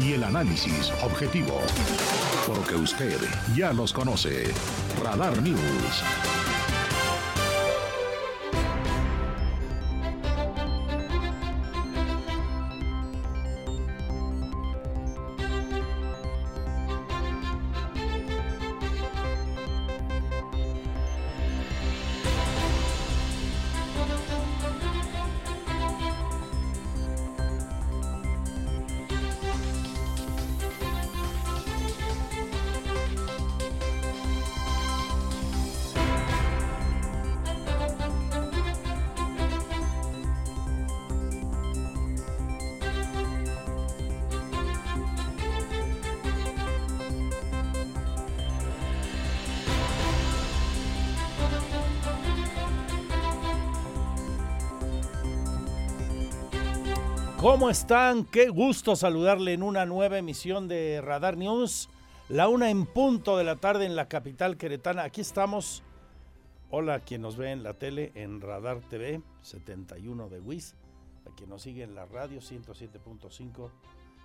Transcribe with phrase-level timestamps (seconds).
[0.00, 1.60] Y el análisis objetivo.
[2.46, 3.18] Porque usted
[3.54, 4.52] ya los conoce.
[5.02, 6.37] Radar News.
[57.58, 58.24] ¿Cómo están?
[58.24, 61.88] Qué gusto saludarle en una nueva emisión de Radar News.
[62.28, 65.02] La una en punto de la tarde en la capital queretana.
[65.02, 65.82] Aquí estamos.
[66.70, 70.76] Hola a quien nos ve en la tele en Radar TV 71 de WIS.
[71.26, 73.70] A quien nos sigue en la radio 107.5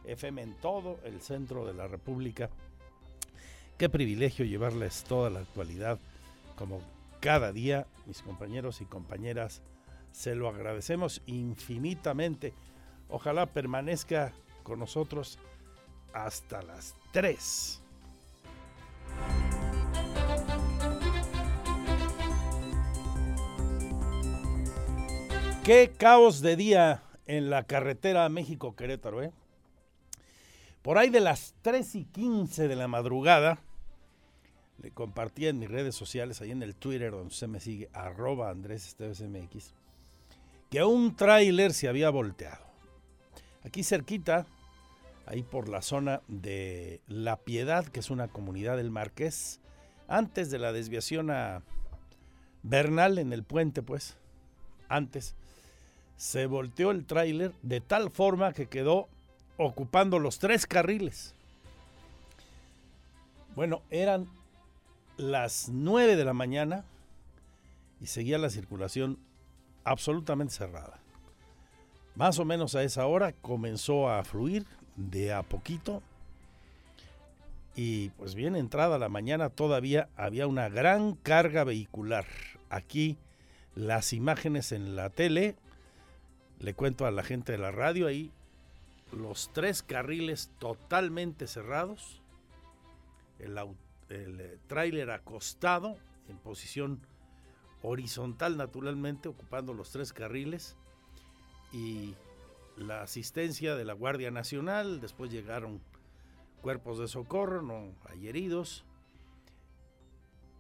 [0.06, 2.52] FM en todo el centro de la República.
[3.80, 5.98] Qué privilegio llevarles toda la actualidad
[6.56, 6.82] como
[7.20, 7.88] cada día.
[8.06, 9.64] Mis compañeros y compañeras,
[10.12, 12.54] se lo agradecemos infinitamente.
[13.14, 14.34] Ojalá permanezca
[14.64, 15.38] con nosotros
[16.14, 17.80] hasta las 3.
[25.64, 29.32] Qué caos de día en la carretera México-Querétaro, ¿eh?
[30.82, 33.60] Por ahí de las 3 y 15 de la madrugada,
[34.80, 38.50] le compartí en mis redes sociales, ahí en el Twitter donde usted me sigue, arroba
[38.50, 38.98] Andrés
[40.72, 42.73] que un tráiler se había volteado.
[43.66, 44.46] Aquí cerquita,
[45.26, 49.60] ahí por la zona de La Piedad, que es una comunidad del Marqués,
[50.08, 51.64] antes de la desviación a
[52.62, 54.18] Bernal en el puente, pues,
[54.90, 55.36] antes,
[56.18, 59.08] se volteó el tráiler de tal forma que quedó
[59.58, 61.36] ocupando los tres carriles.
[63.56, 64.28] Bueno, eran
[65.18, 66.86] las 9 de la mañana
[68.02, 69.20] y seguía la circulación
[69.84, 71.03] absolutamente cerrada.
[72.16, 74.66] Más o menos a esa hora comenzó a fluir
[74.96, 76.02] de a poquito.
[77.76, 82.26] Y pues bien entrada la mañana todavía había una gran carga vehicular.
[82.70, 83.18] Aquí
[83.76, 85.56] las imágenes en la tele,
[86.60, 88.32] le cuento a la gente de la radio ahí,
[89.12, 92.22] los tres carriles totalmente cerrados,
[93.40, 93.58] el,
[94.10, 95.98] el eh, tráiler acostado
[96.30, 97.00] en posición
[97.82, 100.78] horizontal naturalmente, ocupando los tres carriles
[101.74, 102.16] y
[102.78, 105.82] la asistencia de la Guardia Nacional, después llegaron
[106.62, 108.86] cuerpos de socorro, no hay heridos,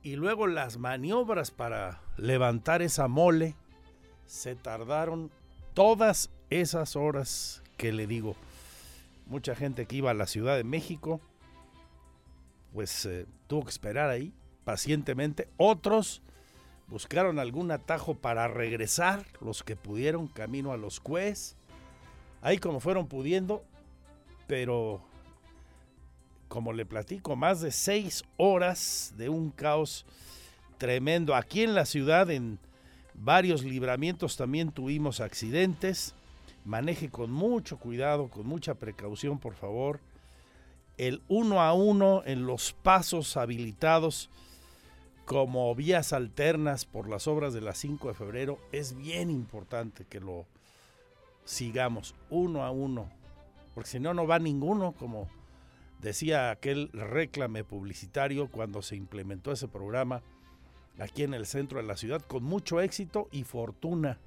[0.02, 3.56] y luego las maniobras para levantar esa mole
[4.25, 5.31] se tardaron
[5.73, 8.35] todas esas horas que le digo.
[9.28, 11.22] Mucha gente que iba a la Ciudad de México,
[12.73, 14.34] pues eh, tuvo que esperar ahí
[14.66, 15.47] pacientemente.
[15.56, 16.22] Otros
[16.93, 21.55] buscaron algún atajo para regresar, los que pudieron, camino a los cues,
[22.39, 23.63] ahí como fueron pudiendo,
[24.45, 25.01] pero
[26.47, 30.05] como le platico, más de seis horas de un caos
[30.77, 31.33] tremendo.
[31.33, 32.59] Aquí en la ciudad, en
[33.15, 36.13] varios libramientos también tuvimos accidentes.
[36.63, 39.99] Maneje con mucho cuidado, con mucha precaución, por favor.
[40.99, 44.29] El uno a uno en los pasos habilitados
[45.25, 50.20] como vías alternas por las obras de la 5 de febrero, es bien importante que
[50.20, 50.46] lo
[51.46, 53.09] sigamos uno a uno,
[53.73, 55.29] porque si no, no va ninguno, como
[56.02, 60.22] decía aquel reclame publicitario cuando se implementó ese programa
[60.99, 64.20] aquí en el centro de la ciudad, con mucho éxito y fortuna.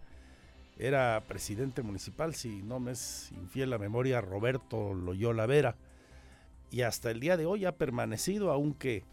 [0.79, 5.77] Era presidente municipal, si no me es infiel la memoria, Roberto Loyola Vera,
[6.71, 9.05] y hasta el día de hoy ha permanecido, aunque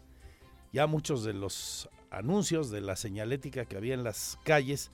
[0.74, 4.90] ya muchos de los anuncios de la señalética que había en las calles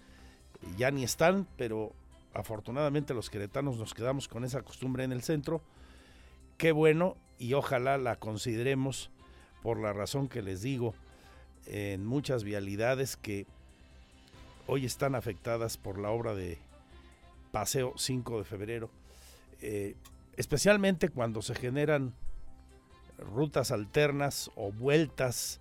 [0.77, 1.95] ya ni están, pero
[2.35, 5.63] afortunadamente los queretanos nos quedamos con esa costumbre en el centro.
[6.59, 9.11] Qué bueno y ojalá la consideremos
[9.63, 10.95] por la razón que les digo.
[11.67, 13.47] en muchas vialidades que
[14.67, 16.59] hoy están afectadas por la obra de
[17.53, 18.91] Paseo 5 de febrero,
[19.61, 19.95] eh,
[20.37, 22.15] especialmente cuando se generan
[23.19, 25.61] rutas alternas o vueltas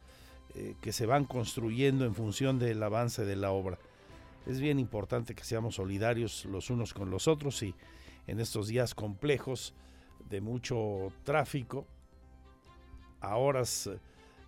[0.55, 3.77] eh, que se van construyendo en función del avance de la obra.
[4.45, 7.75] Es bien importante que seamos solidarios los unos con los otros y
[8.27, 9.73] en estos días complejos
[10.29, 11.85] de mucho tráfico,
[13.21, 13.99] a horas eh,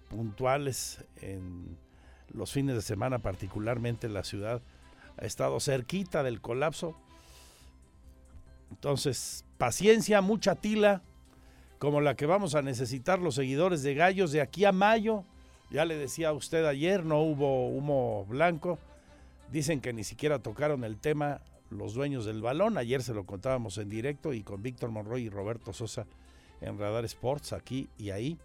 [0.09, 1.77] puntuales en
[2.29, 4.61] los fines de semana, particularmente la ciudad
[5.17, 6.95] ha estado cerquita del colapso.
[8.69, 11.03] Entonces, paciencia, mucha tila,
[11.77, 15.25] como la que vamos a necesitar los seguidores de Gallos de aquí a mayo.
[15.71, 18.77] Ya le decía a usted ayer, no hubo humo blanco.
[19.51, 22.77] Dicen que ni siquiera tocaron el tema los dueños del balón.
[22.77, 26.05] Ayer se lo contábamos en directo y con Víctor Monroy y Roberto Sosa
[26.59, 28.37] en Radar Sports, aquí y ahí.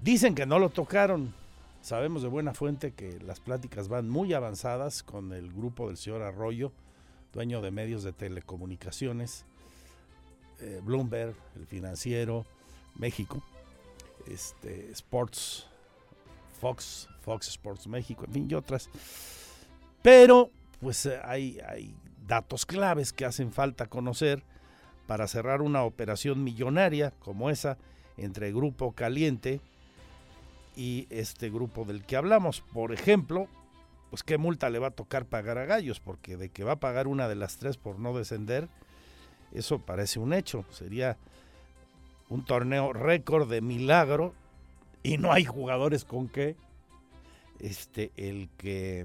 [0.00, 1.32] Dicen que no lo tocaron.
[1.80, 6.22] Sabemos de buena fuente que las pláticas van muy avanzadas con el grupo del señor
[6.22, 6.72] Arroyo,
[7.32, 9.44] dueño de medios de telecomunicaciones,
[10.60, 12.46] eh, Bloomberg, el financiero,
[12.96, 13.42] México,
[14.26, 15.66] este, Sports,
[16.60, 18.88] Fox, Fox Sports México, en fin, y otras.
[20.02, 21.94] Pero, pues eh, hay, hay
[22.26, 24.42] datos claves que hacen falta conocer
[25.06, 27.78] para cerrar una operación millonaria como esa
[28.16, 29.60] entre Grupo Caliente
[30.76, 32.60] y este grupo del que hablamos.
[32.60, 33.48] Por ejemplo,
[34.10, 36.80] pues qué multa le va a tocar pagar a Gallos, porque de que va a
[36.80, 38.68] pagar una de las tres por no descender,
[39.52, 40.64] eso parece un hecho.
[40.70, 41.18] Sería
[42.32, 44.32] un torneo récord de milagro
[45.02, 46.56] y no hay jugadores con que
[47.60, 49.04] este el que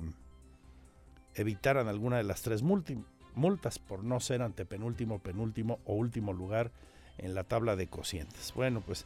[1.36, 6.72] evitaran alguna de las tres multas por no ser ante penúltimo, penúltimo o último lugar
[7.18, 8.54] en la tabla de cocientes.
[8.56, 9.06] Bueno, pues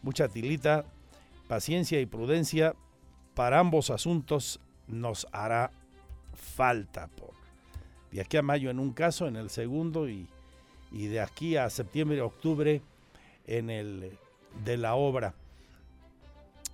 [0.00, 0.84] mucha tilita,
[1.48, 2.76] paciencia y prudencia
[3.34, 5.72] para ambos asuntos nos hará
[6.34, 7.34] falta por
[8.12, 10.28] de aquí a mayo en un caso, en el segundo y,
[10.92, 12.80] y de aquí a septiembre, octubre
[13.46, 14.18] en el
[14.64, 15.34] de la obra.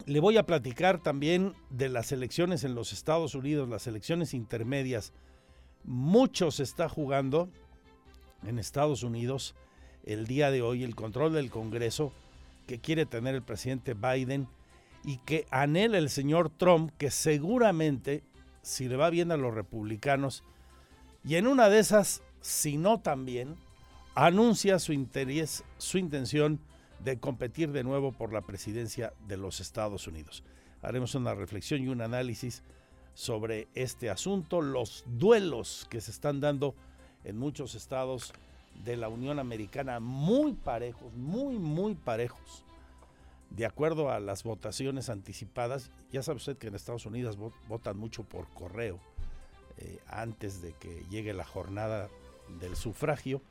[0.06, 5.12] Le voy a platicar también de las elecciones en los Estados Unidos, las elecciones intermedias.
[5.84, 7.48] Mucho se está jugando
[8.44, 9.54] en Estados Unidos
[10.04, 12.12] el día de hoy, el control del Congreso
[12.66, 14.48] que quiere tener el presidente Biden
[15.04, 18.22] y que anhela el señor Trump, que seguramente,
[18.62, 20.44] si le va bien a los republicanos,
[21.24, 23.56] y en una de esas, si no también,
[24.14, 26.60] anuncia su interés, su intención
[27.00, 30.44] de competir de nuevo por la presidencia de los Estados Unidos.
[30.82, 32.62] Haremos una reflexión y un análisis
[33.14, 36.74] sobre este asunto, los duelos que se están dando
[37.24, 38.32] en muchos estados
[38.84, 42.64] de la Unión Americana, muy parejos, muy, muy parejos
[43.56, 47.36] de acuerdo a las votaciones anticipadas, ya sabe usted que en Estados Unidos
[47.68, 48.98] votan mucho por correo
[49.78, 52.08] eh, antes de que llegue la jornada
[52.60, 53.42] del sufragio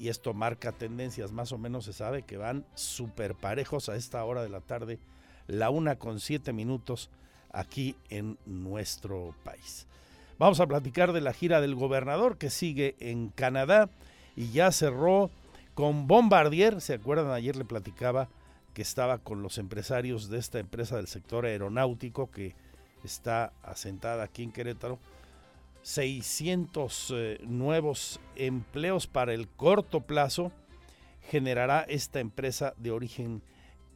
[0.00, 4.24] y esto marca tendencias, más o menos se sabe que van súper parejos a esta
[4.24, 4.98] hora de la tarde,
[5.46, 7.10] la una con siete minutos
[7.52, 9.86] aquí en nuestro país.
[10.38, 13.90] Vamos a platicar de la gira del gobernador que sigue en Canadá
[14.36, 15.30] y ya cerró
[15.74, 17.30] con Bombardier, ¿se acuerdan?
[17.32, 18.30] Ayer le platicaba
[18.72, 22.54] que estaba con los empresarios de esta empresa del sector aeronáutico que
[23.04, 24.98] está asentada aquí en Querétaro.
[25.82, 30.52] 600 eh, nuevos empleos para el corto plazo
[31.30, 33.42] generará esta empresa de origen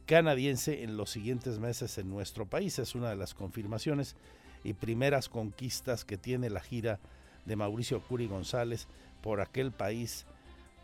[0.05, 2.79] canadiense en los siguientes meses en nuestro país.
[2.79, 4.15] Es una de las confirmaciones
[4.63, 6.99] y primeras conquistas que tiene la gira
[7.45, 8.87] de Mauricio Curi González
[9.21, 10.25] por aquel país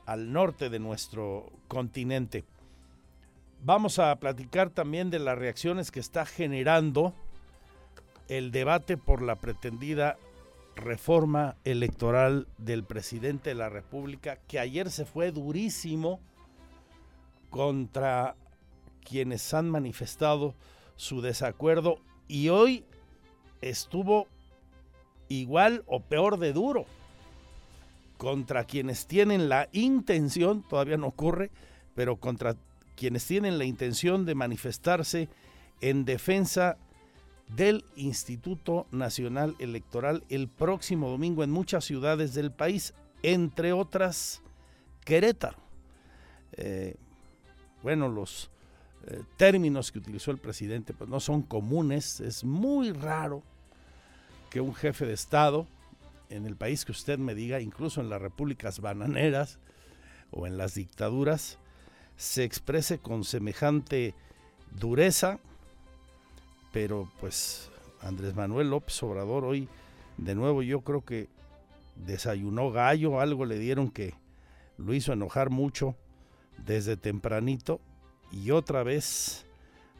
[0.05, 2.43] al norte de nuestro continente.
[3.63, 7.13] Vamos a platicar también de las reacciones que está generando
[8.27, 10.17] el debate por la pretendida
[10.75, 16.19] reforma electoral del presidente de la República, que ayer se fue durísimo
[17.49, 18.35] contra
[19.03, 20.55] quienes han manifestado
[20.95, 22.85] su desacuerdo y hoy
[23.61, 24.27] estuvo
[25.27, 26.85] igual o peor de duro
[28.17, 31.49] contra quienes tienen la intención, todavía no ocurre,
[31.95, 32.55] pero contra
[32.95, 35.27] quienes tienen la intención de manifestarse
[35.81, 36.77] en defensa
[37.55, 42.93] del Instituto Nacional Electoral el próximo domingo en muchas ciudades del país,
[43.23, 44.41] entre otras
[45.03, 45.57] Querétaro.
[46.53, 46.95] Eh,
[47.83, 48.49] bueno, los
[49.07, 53.43] eh, términos que utilizó el presidente pues no son comunes, es muy raro
[54.49, 55.67] que un jefe de Estado
[56.29, 59.59] en el país que usted me diga, incluso en las repúblicas bananeras
[60.29, 61.57] o en las dictaduras,
[62.15, 64.13] se exprese con semejante
[64.79, 65.39] dureza
[66.71, 67.69] pero pues
[68.01, 69.67] Andrés Manuel López Obrador hoy,
[70.17, 71.27] de nuevo yo creo que
[71.95, 74.13] desayunó gallo, algo le dieron que
[74.77, 75.95] lo hizo enojar mucho
[76.65, 77.79] desde tempranito
[78.31, 79.47] y otra vez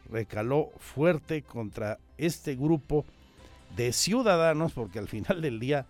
[0.10, 3.06] recaló fuerte contra este grupo
[3.76, 5.88] de ciudadanos, porque al final del día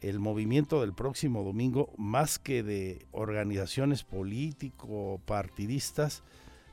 [0.00, 6.22] el movimiento del próximo domingo, más que de organizaciones político-partidistas,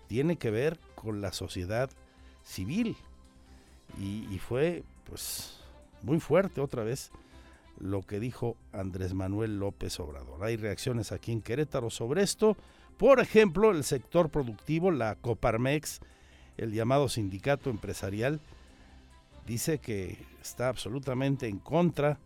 [0.07, 1.89] tiene que ver con la sociedad
[2.43, 2.97] civil.
[3.99, 5.59] Y, fue pues
[6.01, 7.11] muy fuerte otra vez
[7.79, 10.43] lo que dijo Andrés Manuel López Obrador.
[10.43, 12.57] Hay reacciones aquí en Querétaro sobre esto.
[12.97, 15.99] Por ejemplo, el sector productivo, la Coparmex,
[16.57, 18.39] el llamado sindicato empresarial,
[19.45, 22.19] dice que está absolutamente en contra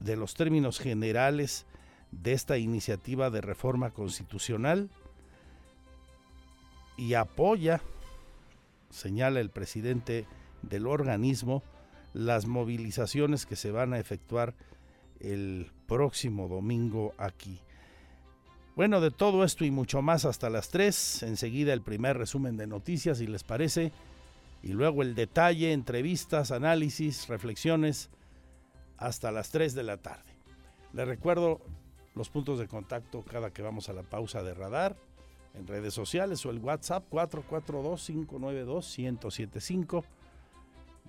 [0.00, 1.66] de los términos generales
[2.10, 4.90] de esta iniciativa de reforma constitucional
[6.96, 7.80] y apoya,
[8.90, 10.26] señala el presidente
[10.62, 11.62] del organismo,
[12.12, 14.54] las movilizaciones que se van a efectuar
[15.20, 17.60] el próximo domingo aquí.
[18.76, 22.66] Bueno, de todo esto y mucho más hasta las 3, enseguida el primer resumen de
[22.66, 23.92] noticias, si les parece,
[24.62, 28.10] y luego el detalle, entrevistas, análisis, reflexiones,
[28.96, 30.32] hasta las 3 de la tarde.
[30.92, 31.60] Les recuerdo
[32.14, 34.96] los puntos de contacto cada que vamos a la pausa de radar,
[35.54, 40.04] en redes sociales o el WhatsApp 442-592-1075.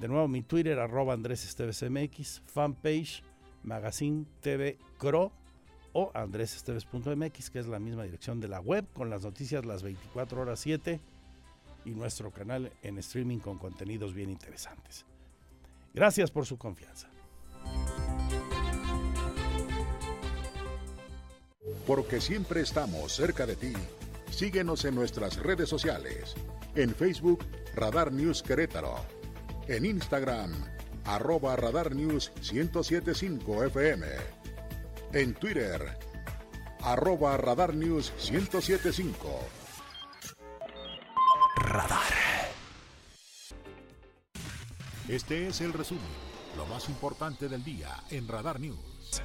[0.02, 3.22] De nuevo mi Twitter arroba Andrés Esteves MX, fanpage
[3.62, 5.32] Magazine TV Cro
[5.94, 10.42] o andresesteves.mx, que es la misma dirección de la web con las noticias las 24
[10.42, 11.00] horas 7
[11.86, 15.06] y nuestro canal en streaming con contenidos bien interesantes.
[15.94, 17.08] Gracias por su confianza.
[21.86, 23.74] Porque siempre estamos cerca de ti,
[24.32, 26.34] síguenos en nuestras redes sociales.
[26.74, 29.21] En Facebook, Radar News Querétaro.
[29.68, 30.52] En Instagram,
[31.06, 34.08] arroba Radar News 1075 FM.
[35.14, 35.98] En Twitter,
[36.82, 39.40] arroba Radar News 1075.
[41.58, 42.02] Radar.
[45.08, 46.04] Este es el resumen,
[46.58, 49.22] lo más importante del día en Radar News.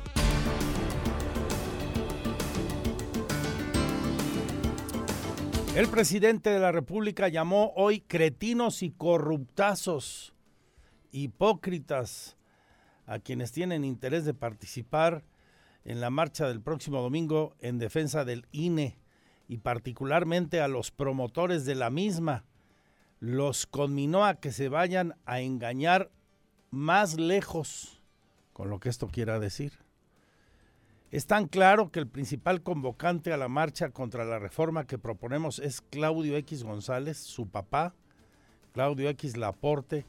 [5.77, 10.33] El presidente de la República llamó hoy cretinos y corruptazos,
[11.13, 12.39] hipócritas,
[13.05, 15.27] a quienes tienen interés de participar
[15.85, 18.99] en la marcha del próximo domingo en defensa del INE
[19.49, 22.47] y particularmente a los promotores de la misma.
[23.21, 26.11] Los conminó a que se vayan a engañar
[26.71, 28.01] más lejos
[28.55, 29.86] con lo que esto quiera decir.
[31.13, 35.61] Es tan claro que el principal convocante a la marcha contra la reforma que proponemos
[35.61, 37.95] es Claudio X González, su papá,
[38.73, 40.05] Claudio X Laporte.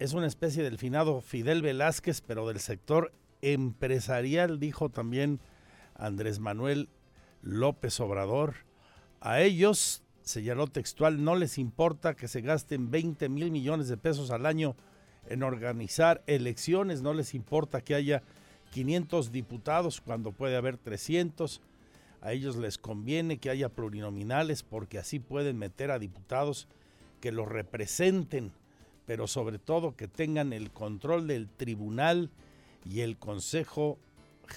[0.00, 5.40] Es una especie del finado Fidel Velázquez, pero del sector empresarial, dijo también
[5.94, 6.88] Andrés Manuel
[7.40, 8.54] López Obrador.
[9.20, 14.32] A ellos, señaló textual, no les importa que se gasten 20 mil millones de pesos
[14.32, 14.74] al año
[15.26, 18.24] en organizar elecciones, no les importa que haya
[18.70, 21.60] 500 diputados cuando puede haber 300.
[22.22, 26.68] A ellos les conviene que haya plurinominales porque así pueden meter a diputados
[27.20, 28.52] que los representen,
[29.06, 32.30] pero sobre todo que tengan el control del tribunal
[32.84, 33.98] y el Consejo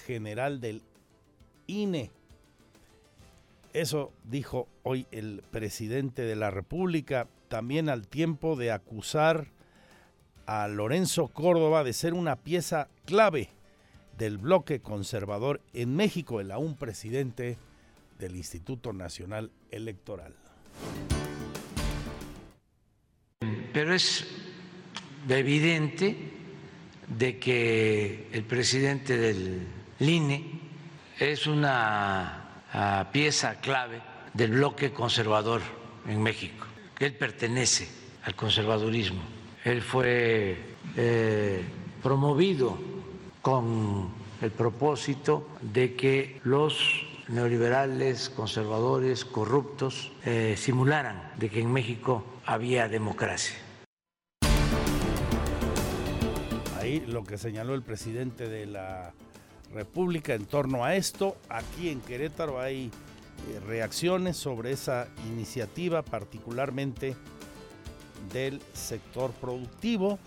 [0.06, 0.82] General del
[1.66, 2.10] INE.
[3.72, 9.48] Eso dijo hoy el presidente de la República, también al tiempo de acusar
[10.46, 13.50] a Lorenzo Córdoba de ser una pieza clave
[14.16, 17.56] del bloque conservador en México, el aún presidente
[18.18, 20.34] del Instituto Nacional Electoral.
[23.72, 24.26] Pero es
[25.28, 26.16] evidente
[27.08, 29.66] de que el presidente del
[29.98, 30.60] INE
[31.18, 34.00] es una ah, pieza clave
[34.32, 35.60] del bloque conservador
[36.06, 36.66] en México,
[36.98, 37.88] él pertenece
[38.24, 39.22] al conservadurismo.
[39.64, 40.56] Él fue
[40.96, 41.62] eh,
[42.02, 42.78] promovido
[43.44, 44.08] con
[44.40, 52.88] el propósito de que los neoliberales, conservadores, corruptos, eh, simularan de que en México había
[52.88, 53.54] democracia.
[56.80, 59.12] Ahí lo que señaló el presidente de la
[59.74, 61.36] República en torno a esto.
[61.50, 67.14] Aquí en Querétaro hay eh, reacciones sobre esa iniciativa, particularmente
[68.32, 70.18] del sector productivo,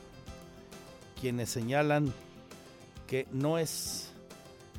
[1.19, 2.13] quienes señalan
[3.07, 4.11] que no es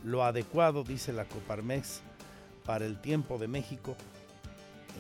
[0.05, 2.03] lo adecuado, dice la Coparmex,
[2.65, 3.97] para el tiempo de México,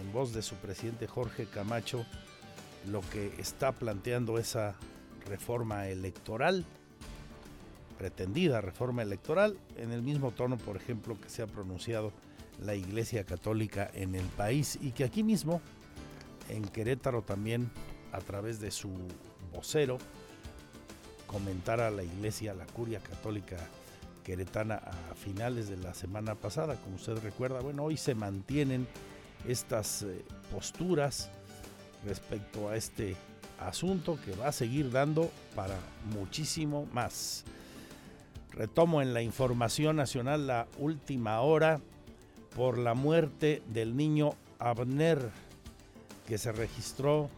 [0.00, 2.04] en voz de su presidente Jorge Camacho,
[2.87, 4.75] lo que está planteando esa
[5.26, 6.64] reforma electoral,
[7.99, 12.12] pretendida reforma electoral, en el mismo tono, por ejemplo, que se ha pronunciado
[12.61, 15.61] la Iglesia Católica en el país y que aquí mismo,
[16.49, 17.70] en Querétaro también,
[18.12, 18.90] a través de su
[19.52, 19.99] vocero,
[21.28, 23.56] comentara la Iglesia, la Curia Católica
[24.25, 24.75] Queretana
[25.11, 27.61] a finales de la semana pasada, como usted recuerda.
[27.61, 28.88] Bueno, hoy se mantienen
[29.47, 31.30] estas eh, posturas
[32.04, 33.16] respecto a este
[33.61, 35.76] asunto que va a seguir dando para
[36.12, 37.44] muchísimo más.
[38.52, 41.80] Retomo en la información nacional la última hora
[42.56, 45.30] por la muerte del niño Abner,
[46.26, 47.30] que se registró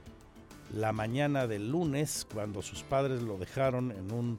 [0.74, 4.38] la mañana del lunes cuando sus padres lo dejaron en un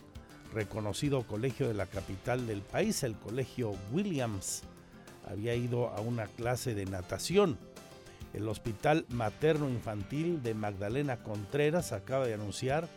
[0.54, 4.64] reconocido colegio de la capital del país, el colegio Williams.
[5.30, 7.58] Había ido a una clase de natación.
[8.34, 12.88] El Hospital Materno Infantil de Magdalena Contreras acaba de anunciar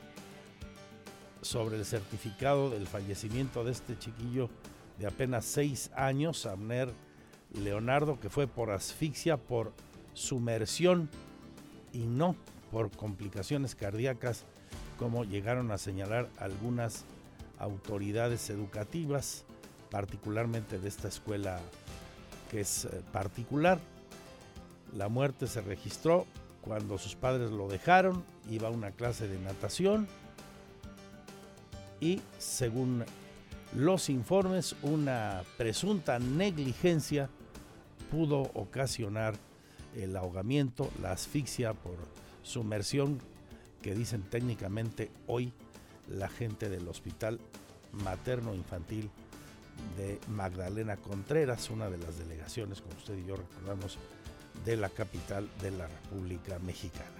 [1.42, 4.48] sobre el certificado del fallecimiento de este chiquillo
[4.98, 6.88] de apenas seis años, Abner
[7.52, 9.72] Leonardo, que fue por asfixia, por
[10.14, 11.10] sumersión
[11.92, 12.36] y no
[12.74, 14.42] por complicaciones cardíacas,
[14.98, 17.04] como llegaron a señalar algunas
[17.60, 19.44] autoridades educativas,
[19.92, 21.60] particularmente de esta escuela
[22.50, 23.78] que es eh, particular.
[24.92, 26.26] La muerte se registró
[26.62, 30.08] cuando sus padres lo dejaron, iba a una clase de natación
[32.00, 33.04] y según
[33.76, 37.30] los informes una presunta negligencia
[38.10, 39.36] pudo ocasionar
[39.94, 41.94] el ahogamiento, la asfixia por
[42.44, 43.18] sumersión
[43.82, 45.52] que dicen técnicamente hoy
[46.08, 47.40] la gente del Hospital
[47.92, 49.10] Materno Infantil
[49.96, 53.98] de Magdalena Contreras, una de las delegaciones, como usted y yo recordamos,
[54.64, 57.10] de la capital de la República Mexicana.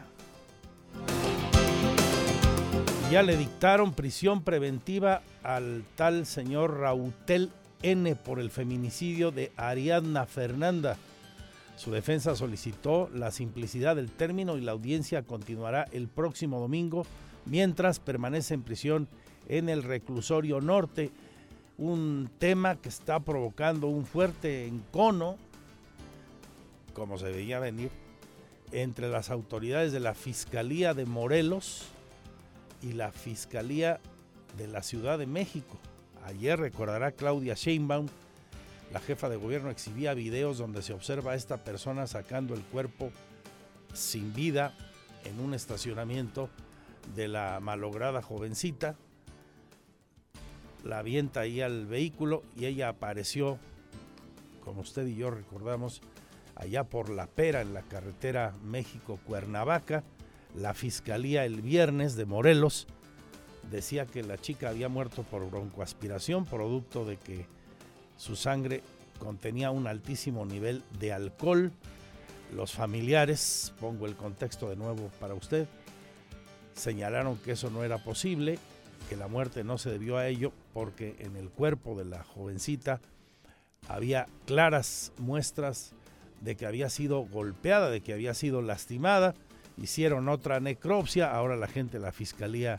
[3.10, 7.50] Ya le dictaron prisión preventiva al tal señor Rautel
[7.82, 10.96] N por el feminicidio de Ariadna Fernanda.
[11.76, 17.04] Su defensa solicitó la simplicidad del término y la audiencia continuará el próximo domingo
[17.46, 19.08] mientras permanece en prisión
[19.48, 21.10] en el reclusorio norte.
[21.76, 25.36] Un tema que está provocando un fuerte encono,
[26.94, 27.90] como se veía venir,
[28.70, 31.82] entre las autoridades de la Fiscalía de Morelos
[32.82, 34.00] y la Fiscalía
[34.56, 35.76] de la Ciudad de México.
[36.24, 38.06] Ayer recordará Claudia Sheinbaum,
[38.92, 43.10] la jefa de gobierno exhibía videos donde se observa a esta persona sacando el cuerpo
[43.92, 44.74] sin vida
[45.24, 46.48] en un estacionamiento
[47.14, 48.96] de la malograda jovencita.
[50.84, 53.58] La avienta ahí al vehículo y ella apareció,
[54.62, 56.02] como usted y yo recordamos,
[56.56, 60.04] allá por La Pera, en la carretera México-Cuernavaca.
[60.54, 62.86] La fiscalía el viernes de Morelos
[63.70, 67.46] decía que la chica había muerto por broncoaspiración, producto de que
[68.16, 68.82] su sangre
[69.18, 71.72] contenía un altísimo nivel de alcohol.
[72.54, 75.66] Los familiares, pongo el contexto de nuevo para usted,
[76.74, 78.58] señalaron que eso no era posible,
[79.08, 83.00] que la muerte no se debió a ello porque en el cuerpo de la jovencita
[83.88, 85.92] había claras muestras
[86.40, 89.34] de que había sido golpeada, de que había sido lastimada.
[89.76, 92.78] Hicieron otra necropsia, ahora la gente la Fiscalía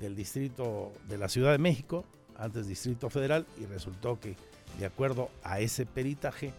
[0.00, 2.04] del Distrito de la Ciudad de México,
[2.36, 4.36] antes Distrito Federal, y resultó que
[4.78, 6.52] de acuerdo a ese peritaje,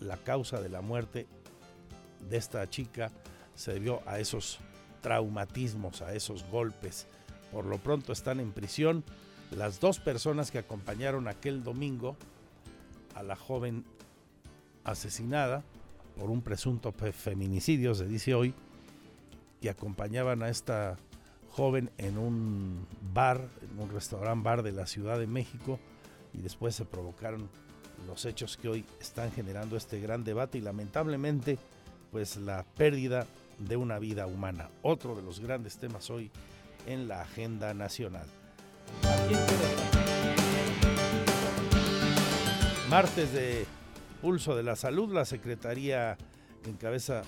[0.00, 1.26] la causa de la muerte
[2.28, 3.10] de esta chica
[3.54, 4.58] se debió a esos
[5.00, 7.06] traumatismos, a esos golpes.
[7.50, 9.04] Por lo pronto están en prisión
[9.50, 12.16] las dos personas que acompañaron aquel domingo
[13.14, 13.84] a la joven
[14.84, 15.62] asesinada
[16.18, 18.54] por un presunto feminicidio, se dice hoy,
[19.60, 20.96] que acompañaban a esta
[21.50, 25.78] joven en un bar, en un restaurante bar de la Ciudad de México,
[26.34, 27.48] y después se provocaron
[28.06, 31.58] los hechos que hoy están generando este gran debate y lamentablemente
[32.10, 33.26] pues la pérdida
[33.58, 36.30] de una vida humana, otro de los grandes temas hoy
[36.86, 38.26] en la agenda nacional.
[42.90, 43.66] Martes de
[44.20, 46.18] Pulso de la Salud, la Secretaría
[46.66, 47.22] encabeza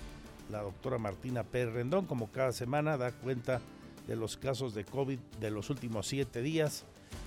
[0.51, 3.61] la doctora Martina Pérez Rendón, como cada semana, da cuenta
[4.07, 6.85] de los casos de COVID de los últimos siete días.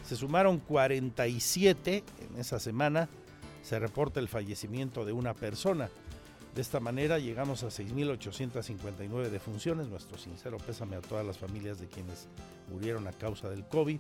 [0.08, 3.10] Se sumaron 47 en esa semana.
[3.62, 5.90] Se reporta el fallecimiento de una persona.
[6.56, 9.90] De esta manera llegamos a 6.859 defunciones.
[9.90, 12.30] Nuestro sincero pésame a todas las familias de quienes
[12.72, 14.00] murieron a causa del COVID.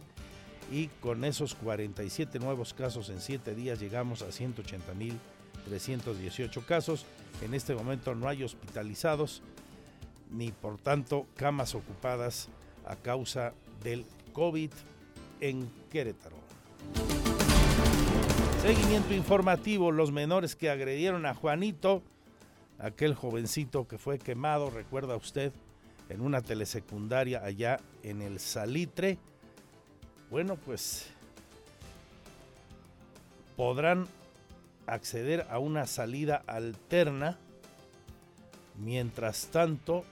[0.71, 7.05] Y con esos 47 nuevos casos en 7 días llegamos a 180.318 casos.
[7.41, 9.41] En este momento no hay hospitalizados
[10.31, 12.47] ni por tanto camas ocupadas
[12.85, 13.51] a causa
[13.83, 14.71] del COVID
[15.41, 16.37] en Querétaro.
[18.61, 22.03] Seguimiento informativo, los menores que agredieron a Juanito,
[22.79, 25.53] aquel jovencito que fue quemado, recuerda usted,
[26.09, 29.17] en una telesecundaria allá en el Salitre.
[30.29, 31.07] Bueno, pues
[33.55, 34.07] podrán
[34.85, 37.37] acceder a una salida alterna.
[38.77, 40.03] Mientras tanto,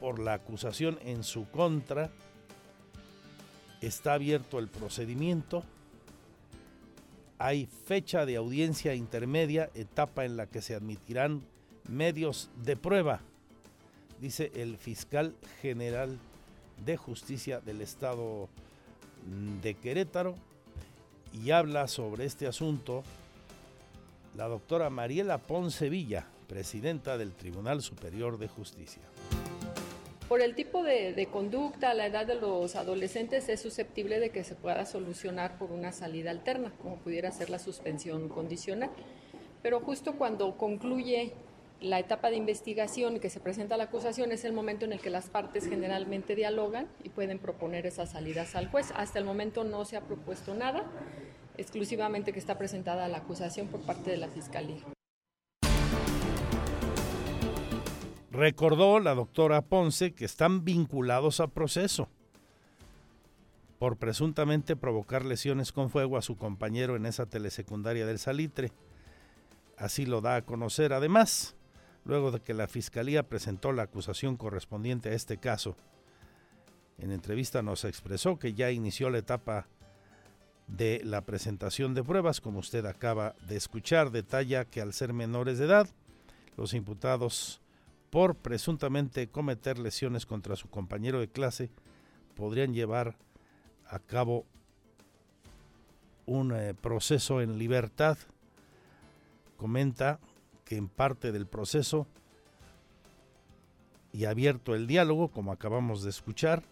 [0.00, 2.10] por la acusación en su contra,
[3.86, 5.62] está abierto el procedimiento.
[7.38, 11.42] Hay fecha de audiencia intermedia, etapa en la que se admitirán
[11.88, 13.20] medios de prueba,
[14.20, 16.18] dice el fiscal general
[16.84, 18.48] de justicia del estado
[19.62, 20.34] de Querétaro,
[21.32, 23.02] y habla sobre este asunto
[24.36, 29.02] la doctora Mariela Ponce Villa, presidenta del Tribunal Superior de Justicia.
[30.28, 34.56] Por el tipo de, conducta, la edad de los adolescentes es susceptible de que se
[34.56, 38.90] pueda solucionar por una salida alterna, como pudiera ser la suspensión condicional.
[39.62, 41.32] Pero justo cuando concluye
[41.80, 45.00] la etapa de investigación y que se presenta la acusación es el momento en el
[45.00, 48.92] que las partes generalmente dialogan y pueden proponer esas salidas al juez.
[48.96, 50.82] Hasta el momento no se ha propuesto nada,
[51.56, 54.95] exclusivamente que está presentada la acusación por parte de la Fiscalía.
[58.36, 62.10] Recordó la doctora Ponce que están vinculados a proceso
[63.78, 68.72] por presuntamente provocar lesiones con fuego a su compañero en esa telesecundaria del Salitre.
[69.78, 70.92] Así lo da a conocer.
[70.92, 71.56] Además,
[72.04, 75.74] luego de que la Fiscalía presentó la acusación correspondiente a este caso,
[76.98, 79.66] en entrevista nos expresó que ya inició la etapa
[80.66, 85.56] de la presentación de pruebas, como usted acaba de escuchar, detalla que al ser menores
[85.56, 85.88] de edad,
[86.58, 87.62] los imputados
[88.10, 91.70] por presuntamente cometer lesiones contra su compañero de clase,
[92.34, 93.16] podrían llevar
[93.88, 94.46] a cabo
[96.26, 98.18] un eh, proceso en libertad.
[99.56, 100.18] Comenta
[100.64, 102.06] que en parte del proceso
[104.12, 106.62] y abierto el diálogo, como acabamos de escuchar,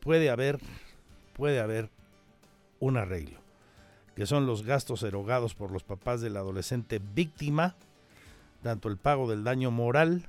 [0.00, 0.58] puede haber,
[1.34, 1.90] puede haber
[2.80, 3.40] un arreglo,
[4.14, 7.76] que son los gastos erogados por los papás del adolescente víctima
[8.62, 10.26] tanto el pago del daño moral,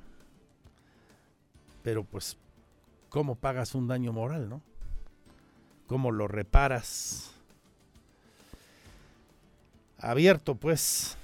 [1.83, 2.37] pero pues,
[3.09, 4.61] ¿cómo pagas un daño moral, no?
[5.87, 7.31] ¿Cómo lo reparas?
[9.97, 11.17] Abierto pues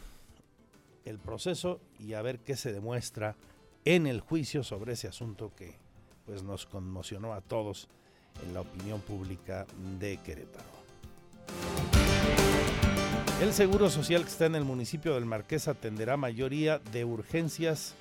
[1.06, 3.36] el proceso y a ver qué se demuestra
[3.86, 5.76] en el juicio sobre ese asunto que
[6.26, 7.88] pues nos conmocionó a todos
[8.44, 9.66] en la opinión pública
[10.00, 10.66] de Querétaro.
[13.42, 17.94] El Seguro Social que está en el municipio del Marqués atenderá mayoría de urgencias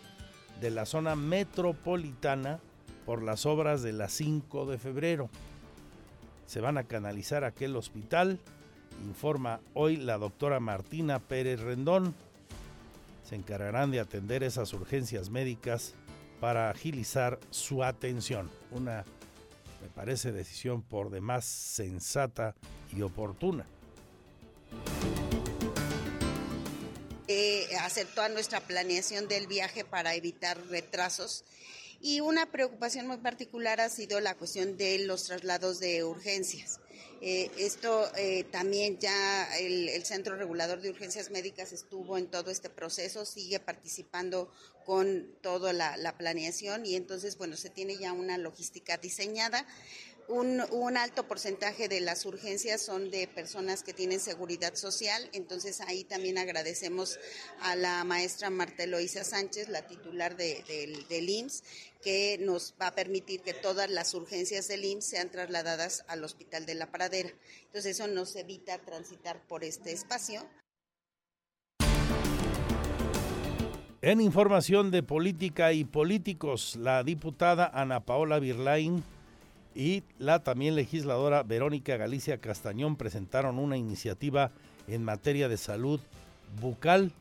[0.60, 2.60] de la zona metropolitana
[3.04, 5.28] por las obras de la 5 de febrero.
[6.46, 8.38] Se van a canalizar aquel hospital,
[9.04, 12.14] informa hoy la doctora Martina Pérez Rendón.
[13.24, 15.94] Se encargarán de atender esas urgencias médicas
[16.40, 18.50] para agilizar su atención.
[18.70, 19.04] Una,
[19.82, 22.54] me parece, decisión por demás sensata
[22.96, 23.66] y oportuna.
[27.28, 31.44] Eh, hacer toda nuestra planeación del viaje para evitar retrasos.
[32.00, 36.80] Y una preocupación muy particular ha sido la cuestión de los traslados de urgencias.
[37.22, 42.68] Eh, esto eh, también ya el, Centro Regulador de Urgencias Médicas estuvo en todo este
[42.68, 44.52] proceso, sigue participando
[44.84, 49.66] con toda la planeación y entonces, bueno, se tiene ya una logística diseñada.
[50.26, 56.04] Un, alto porcentaje de las urgencias son de personas que tienen seguridad social, entonces ahí
[56.04, 57.18] también agradecemos
[57.60, 60.64] a la maestra Marta Eloisa Sánchez, la titular de,
[61.08, 61.62] del IMSS,
[62.02, 66.64] que nos va a permitir que todas las urgencias del IMSS sean trasladadas al Hospital
[66.64, 67.30] de la Pradera.
[67.66, 70.46] Entonces eso nos evita transitar por este espacio.
[74.00, 79.02] En información de política y políticos, la diputada Ana Paola Birlain
[79.74, 84.52] y la también legisladora Verónica Galicia Castañón presentaron una iniciativa
[84.86, 86.00] en materia de salud
[86.60, 87.12] bucal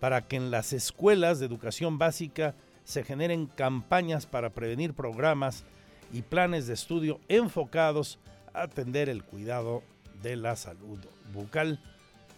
[0.00, 5.64] para que en las escuelas de educación básica se generen campañas para prevenir programas
[6.12, 8.18] y planes de estudio enfocados
[8.52, 9.82] a atender el cuidado
[10.22, 10.98] de la salud
[11.32, 11.80] bucal.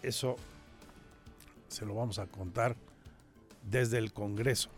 [0.03, 0.35] Eso
[1.67, 2.75] se lo vamos a contar
[3.63, 4.69] desde el Congreso.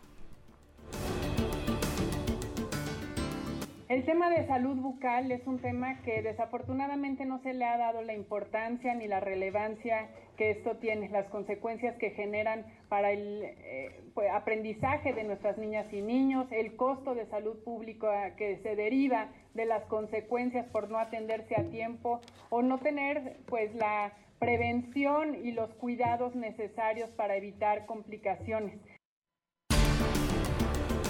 [3.88, 8.02] El tema de salud bucal es un tema que desafortunadamente no se le ha dado
[8.02, 14.02] la importancia ni la relevancia que esto tiene, las consecuencias que generan para el eh,
[14.12, 19.28] pues, aprendizaje de nuestras niñas y niños, el costo de salud pública que se deriva
[19.54, 22.20] de las consecuencias por no atenderse a tiempo
[22.50, 28.78] o no tener pues la prevención y los cuidados necesarios para evitar complicaciones.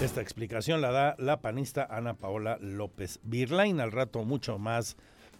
[0.01, 3.81] Esta explicación la da la panista Ana Paola López Birlain.
[3.81, 4.95] Al rato mucho más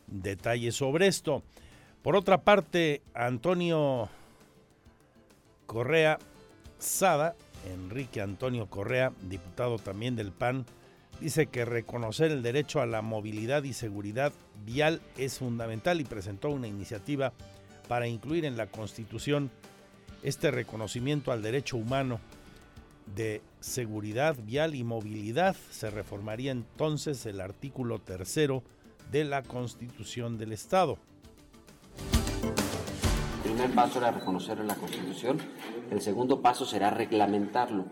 [0.07, 1.43] detalles sobre esto.
[2.01, 4.09] Por otra parte, Antonio
[5.65, 6.19] Correa
[6.77, 7.37] Sada,
[7.71, 10.65] Enrique Antonio Correa, diputado también del PAN,
[11.21, 14.33] dice que reconocer el derecho a la movilidad y seguridad
[14.65, 17.31] vial es fundamental y presentó una iniciativa
[17.87, 19.51] para incluir en la Constitución
[20.21, 22.19] este reconocimiento al derecho humano
[23.15, 25.55] de seguridad vial y movilidad.
[25.71, 28.63] Se reformaría entonces el artículo tercero
[29.11, 30.97] de la Constitución del Estado.
[33.43, 35.39] El primer paso era reconocerlo en la Constitución,
[35.89, 37.85] el segundo paso será reglamentarlo.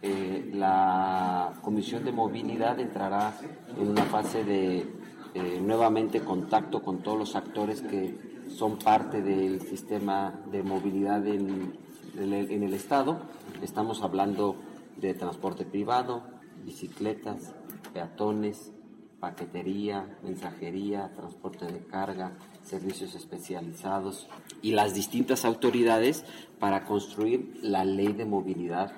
[0.00, 3.34] Eh, la Comisión de Movilidad entrará
[3.78, 4.86] en una fase de
[5.34, 8.16] eh, nuevamente contacto con todos los actores que
[8.48, 11.72] son parte del sistema de movilidad en,
[12.16, 13.20] en el Estado.
[13.62, 14.56] Estamos hablando
[14.96, 16.22] de transporte privado,
[16.64, 17.52] bicicletas,
[17.92, 18.72] peatones,
[19.20, 22.32] paquetería, mensajería, transporte de carga,
[22.64, 24.28] servicios especializados
[24.62, 26.24] y las distintas autoridades
[26.58, 28.92] para construir la ley de movilidad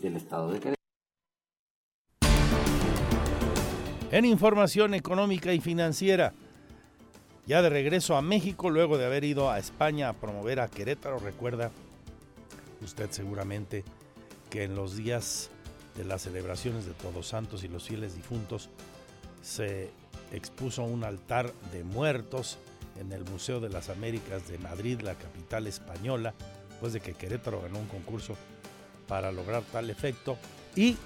[0.00, 0.74] del Estado de Querétaro.
[4.10, 6.34] En información económica y financiera,
[7.46, 11.18] ya de regreso a México luego de haber ido a España a promover a Querétaro,
[11.18, 11.70] recuerda
[12.84, 13.84] usted seguramente
[14.50, 15.50] que en los días
[15.96, 18.68] de las celebraciones de Todos Santos y los fieles difuntos
[19.42, 19.90] se
[20.32, 22.58] expuso un altar de muertos
[22.98, 26.34] en el Museo de las Américas de Madrid, la capital española,
[26.70, 28.36] después de que Querétaro ganó un concurso
[29.08, 30.36] para lograr tal efecto
[30.74, 30.96] y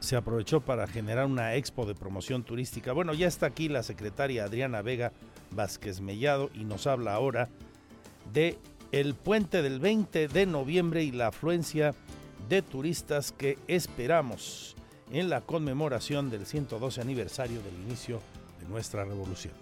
[0.00, 2.92] se aprovechó para generar una expo de promoción turística.
[2.92, 5.12] Bueno, ya está aquí la secretaria Adriana Vega
[5.50, 7.48] Vázquez Mellado y nos habla ahora
[8.32, 8.58] de
[8.92, 11.94] el puente del 20 de noviembre y la afluencia
[12.48, 14.74] de turistas que esperamos
[15.12, 18.20] en la conmemoración del 112 aniversario del inicio
[18.60, 19.54] de nuestra revolución.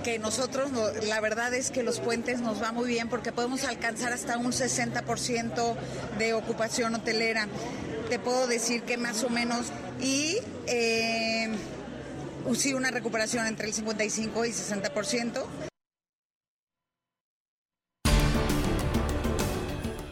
[0.00, 0.70] que nosotros,
[1.06, 4.50] la verdad es que los puentes nos va muy bien porque podemos alcanzar hasta un
[4.52, 5.76] 60%
[6.18, 7.48] de ocupación hotelera.
[8.08, 9.66] Te puedo decir que más o menos,
[10.00, 11.50] y eh,
[12.54, 15.69] sí una recuperación entre el 55 y 60%.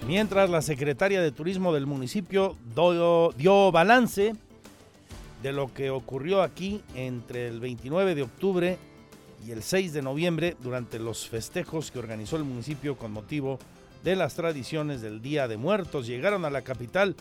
[0.08, 2.56] Mientras la secretaria de Turismo del municipio
[3.36, 4.34] dio, balance
[5.42, 8.78] de lo que ocurrió aquí entre el 29 de octubre
[9.46, 13.58] y el 6 de noviembre durante los festejos que organizó el municipio con motivo
[14.02, 16.06] de las tradiciones del Día de Muertos.
[16.06, 17.14] Llegaron a la capital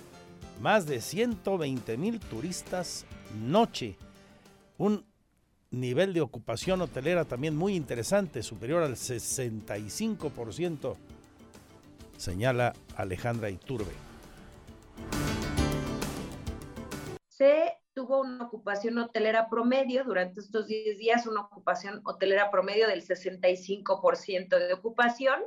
[0.61, 3.05] más de 120 mil turistas
[3.37, 3.97] noche.
[4.77, 5.03] Un
[5.71, 10.95] nivel de ocupación hotelera también muy interesante, superior al 65%
[12.17, 13.93] señala Alejandra Iturbe.
[17.27, 23.03] Se tuvo una ocupación hotelera promedio durante estos 10 días, una ocupación hotelera promedio del
[23.03, 25.41] 65% de ocupación.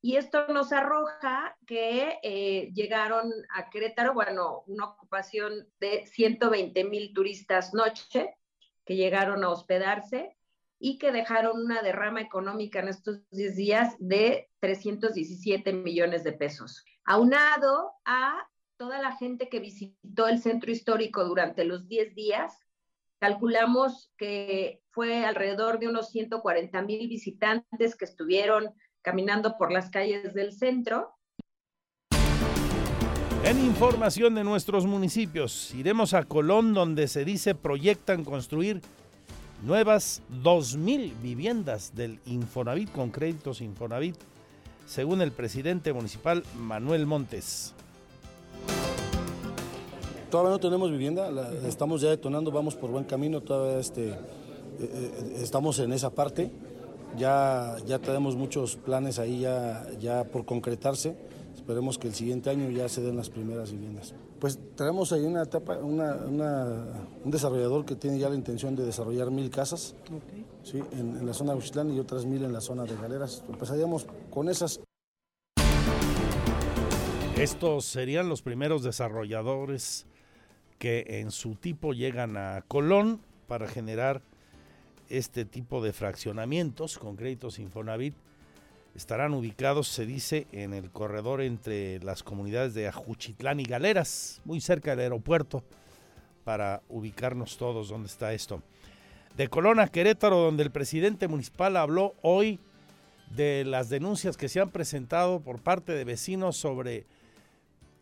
[0.00, 7.14] Y esto nos arroja que eh, llegaron a Querétaro, bueno, una ocupación de 120 mil
[7.14, 8.36] turistas noche
[8.84, 10.36] que llegaron a hospedarse
[10.78, 16.84] y que dejaron una derrama económica en estos 10 días de 317 millones de pesos.
[17.04, 22.58] Aunado a toda la gente que visitó el centro histórico durante los 10 días,
[23.20, 30.34] calculamos que fue alrededor de unos 140 mil visitantes que estuvieron caminando por las calles
[30.34, 31.14] del centro.
[33.44, 38.80] En información de nuestros municipios, iremos a Colón donde se dice proyectan construir
[39.62, 44.16] nuevas 2.000 viviendas del Infonavit con créditos Infonavit,
[44.86, 47.72] según el presidente municipal Manuel Montes.
[50.30, 51.30] Todavía no tenemos vivienda,
[51.66, 54.16] estamos ya detonando, vamos por buen camino, todavía este, eh,
[54.80, 56.50] eh, estamos en esa parte,
[57.16, 61.16] ya, ya tenemos muchos planes ahí ya, ya por concretarse,
[61.54, 64.14] esperemos que el siguiente año ya se den las primeras viviendas.
[64.40, 69.50] Pues tenemos ahí una etapa, un desarrollador que tiene ya la intención de desarrollar mil
[69.50, 69.94] casas
[70.62, 70.82] ¿sí?
[70.92, 73.44] en, la zona de Uchitlán y otras mil en la zona de Galeras.
[73.48, 74.80] Empezaríamos con esas.
[77.36, 80.06] Estos serían los primeros desarrolladores
[80.78, 84.22] que en su tipo llegan a Colón para generar
[85.08, 88.14] este tipo de fraccionamientos con créditos Infonavit
[88.94, 94.60] estarán ubicados, se dice, en el corredor entre las comunidades de Ajuchitlán y Galeras, muy
[94.60, 95.64] cerca del aeropuerto,
[96.44, 98.62] para ubicarnos todos donde está esto.
[99.36, 102.60] De Colón a Querétaro, donde el presidente municipal habló hoy
[103.34, 107.06] de las denuncias que se han presentado por parte de vecinos sobre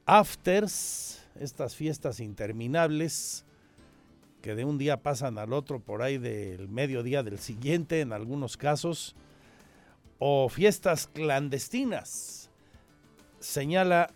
[0.05, 3.47] afters, estas fiestas interminables
[4.43, 8.57] que de un día pasan al otro por ahí del mediodía del siguiente en algunos
[8.57, 9.15] casos,
[10.25, 12.49] o fiestas clandestinas.
[13.41, 14.15] Señala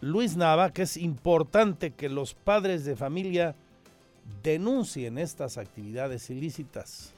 [0.00, 3.54] Luis Nava que es importante que los padres de familia
[4.42, 7.14] denuncien estas actividades ilícitas.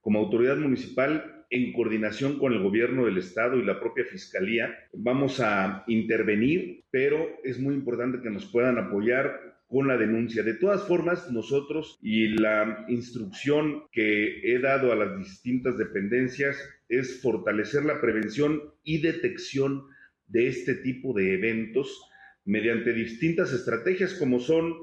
[0.00, 5.40] Como autoridad municipal, en coordinación con el gobierno del estado y la propia fiscalía, vamos
[5.40, 10.42] a intervenir, pero es muy importante que nos puedan apoyar con la denuncia.
[10.42, 16.56] De todas formas, nosotros y la instrucción que he dado a las distintas dependencias
[16.88, 19.86] es fortalecer la prevención y detección
[20.28, 22.00] de este tipo de eventos
[22.44, 24.74] mediante distintas estrategias como son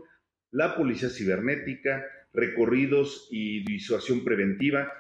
[0.52, 4.92] la policía cibernética, recorridos y disuasión preventiva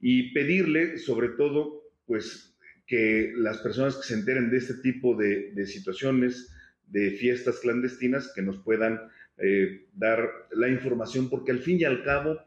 [0.00, 2.56] y pedirle sobre todo pues
[2.86, 6.51] que las personas que se enteren de este tipo de, de situaciones
[6.92, 9.00] de fiestas clandestinas que nos puedan
[9.38, 12.38] eh, dar la información, porque al fin y al cabo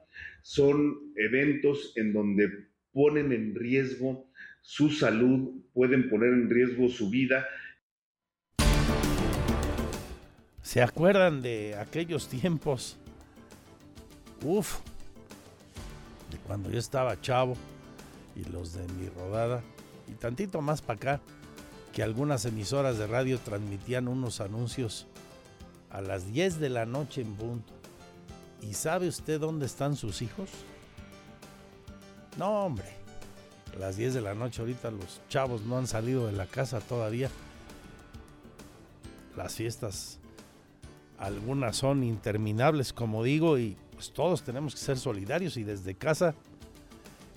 [0.42, 2.50] son eventos en donde
[2.94, 4.30] ponen en riesgo
[4.62, 7.48] su salud, pueden poner en riesgo su vida.
[10.62, 12.98] ¿Se acuerdan de aquellos tiempos?
[14.44, 14.80] Uf,
[16.32, 17.58] de cuando yo estaba chavo
[18.36, 19.64] y los de mi rodada,
[20.08, 21.22] y tantito más para acá,
[21.96, 25.08] que algunas emisoras de radio transmitían unos anuncios
[25.90, 27.72] a las 10 de la noche en punto.
[28.62, 30.50] ¿Y sabe usted dónde están sus hijos?
[32.38, 32.90] No, hombre.
[33.74, 36.82] A las 10 de la noche ahorita los chavos no han salido de la casa
[36.82, 37.30] todavía.
[39.38, 40.20] Las fiestas,
[41.18, 46.36] algunas son interminables, como digo, y pues todos tenemos que ser solidarios y desde casa,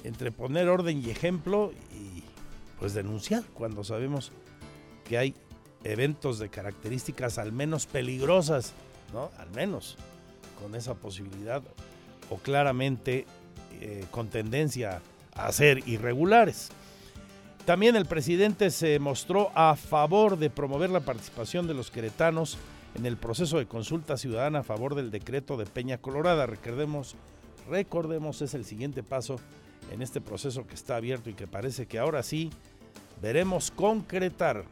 [0.02, 2.24] entre poner orden y ejemplo y
[2.80, 4.32] pues denunciar cuando sabemos
[5.08, 5.34] que hay
[5.84, 8.72] eventos de características al menos peligrosas,
[9.12, 9.30] ¿no?
[9.38, 9.96] Al menos
[10.60, 11.62] con esa posibilidad
[12.30, 13.26] o claramente
[13.80, 15.00] eh, con tendencia
[15.34, 16.68] a ser irregulares.
[17.64, 22.58] También el presidente se mostró a favor de promover la participación de los queretanos
[22.94, 26.46] en el proceso de consulta ciudadana a favor del decreto de Peña Colorada.
[26.46, 27.14] Recordemos,
[27.68, 29.36] recordemos, es el siguiente paso
[29.92, 32.50] en este proceso que está abierto y que parece que ahora sí
[33.20, 34.64] veremos concretar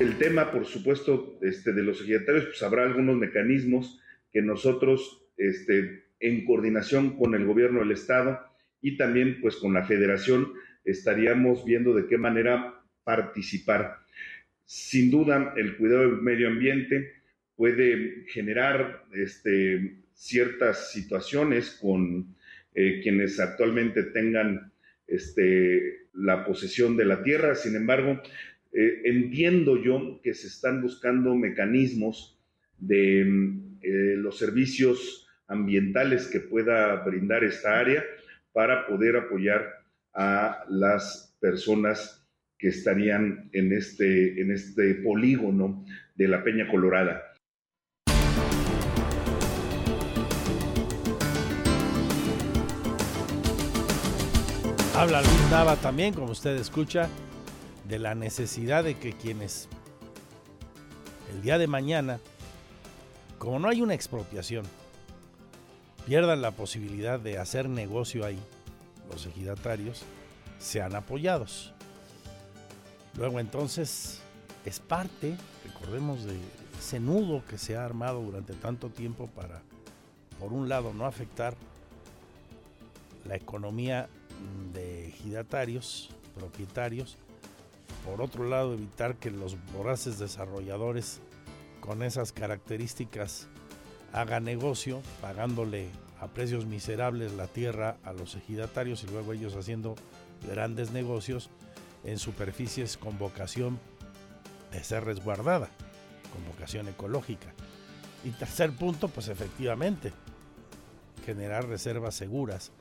[0.00, 4.00] el tema, por supuesto, este, de los secretarios, pues habrá algunos mecanismos
[4.32, 8.40] que nosotros, este, en coordinación con el gobierno del Estado
[8.80, 10.52] y también pues con la federación,
[10.84, 13.98] estaríamos viendo de qué manera participar.
[14.64, 17.14] Sin duda, el cuidado del medio ambiente
[17.56, 22.36] puede generar este, ciertas situaciones con
[22.74, 24.72] eh, quienes actualmente tengan
[26.12, 27.54] la posesión de la tierra.
[27.54, 28.20] Sin embargo,
[28.72, 32.38] eh, entiendo yo que se están buscando mecanismos
[32.78, 38.04] de mm, eh, los servicios ambientales que pueda brindar esta área
[38.52, 39.66] para poder apoyar
[40.14, 42.26] a las personas
[42.58, 45.84] que estarían en este, en este polígono
[46.16, 47.22] de la Peña Colorada.
[54.94, 57.08] Habla Luis Nava también, como usted escucha,
[57.88, 59.66] de la necesidad de que quienes
[61.32, 62.20] el día de mañana,
[63.38, 64.66] como no hay una expropiación,
[66.06, 68.38] pierdan la posibilidad de hacer negocio ahí,
[69.10, 70.02] los ejidatarios,
[70.58, 71.72] sean apoyados.
[73.16, 74.20] Luego entonces
[74.64, 76.36] es parte, recordemos, de
[76.78, 79.62] ese nudo que se ha armado durante tanto tiempo para,
[80.38, 81.54] por un lado, no afectar
[83.26, 84.08] la economía
[84.72, 87.16] de ejidatarios, propietarios,
[88.04, 91.20] por otro lado evitar que los voraces desarrolladores
[91.80, 93.48] con esas características
[94.12, 95.88] hagan negocio pagándole
[96.20, 99.94] a precios miserables la tierra a los ejidatarios y luego ellos haciendo
[100.48, 101.50] grandes negocios
[102.04, 103.78] en superficies con vocación
[104.72, 105.68] de ser resguardada,
[106.32, 107.52] con vocación ecológica.
[108.24, 110.12] Y tercer punto, pues efectivamente,
[111.24, 112.72] generar reservas seguras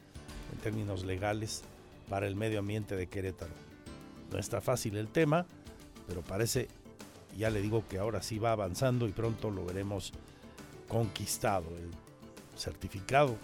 [0.51, 1.63] en términos legales
[2.09, 3.66] para el medio ambiente de Querétaro.
[4.31, 5.45] No está fácil el tema,
[6.07, 6.67] pero parece,
[7.37, 10.13] ya le digo que ahora sí va avanzando y pronto lo veremos
[10.87, 11.91] conquistado el
[12.57, 13.35] certificado,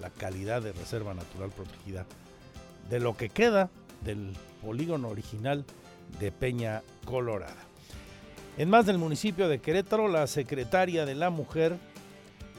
[0.00, 2.06] la calidad de reserva natural protegida
[2.88, 3.70] de lo que queda
[4.04, 4.32] del
[4.62, 5.64] polígono original
[6.18, 7.56] de Peña Colorada.
[8.58, 11.78] En más del municipio de Querétaro, la secretaria de la Mujer,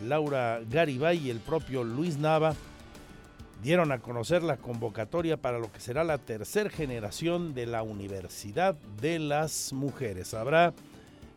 [0.03, 2.55] Laura Garibay y el propio Luis Nava
[3.63, 8.75] dieron a conocer la convocatoria para lo que será la tercera generación de la Universidad
[9.01, 10.33] de las Mujeres.
[10.33, 10.73] Habrá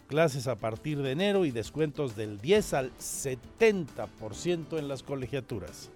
[0.08, 5.92] clases a partir de enero y descuentos del 10 al 70% en las colegiaturas.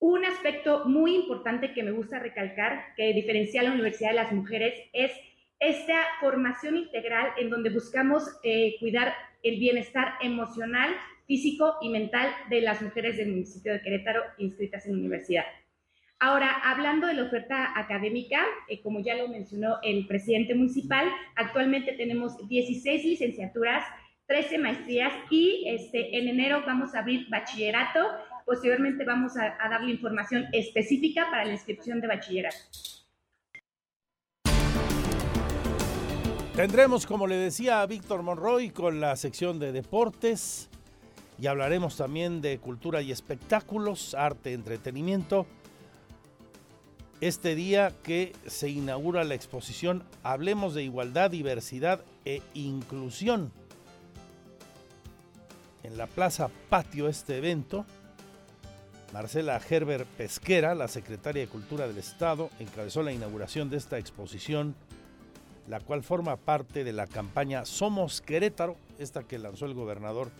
[0.00, 4.32] Un aspecto muy importante que me gusta recalcar, que diferencia a la Universidad de las
[4.32, 5.12] Mujeres, es
[5.60, 9.14] esta formación integral en donde buscamos eh, cuidar
[9.44, 10.96] el bienestar emocional,
[11.30, 15.44] físico y mental de las mujeres del municipio de Querétaro inscritas en la universidad.
[16.18, 21.06] Ahora, hablando de la oferta académica, eh, como ya lo mencionó el presidente municipal,
[21.36, 23.84] actualmente tenemos 16 licenciaturas,
[24.26, 28.00] 13 maestrías y este, en enero vamos a abrir bachillerato.
[28.44, 32.58] Posteriormente vamos a, a darle información específica para la inscripción de bachillerato.
[36.56, 40.68] Tendremos, como le decía a Víctor Monroy, con la sección de deportes
[41.40, 45.46] y hablaremos también de cultura y espectáculos, arte, entretenimiento
[47.20, 53.52] este día que se inaugura la exposición Hablemos de Igualdad, Diversidad e Inclusión.
[55.82, 57.84] En la Plaza Patio este evento,
[59.12, 64.74] Marcela Gerber Pesquera, la secretaria de Cultura del Estado, encabezó la inauguración de esta exposición,
[65.68, 70.30] la cual forma parte de la campaña Somos Querétaro, esta que lanzó el gobernador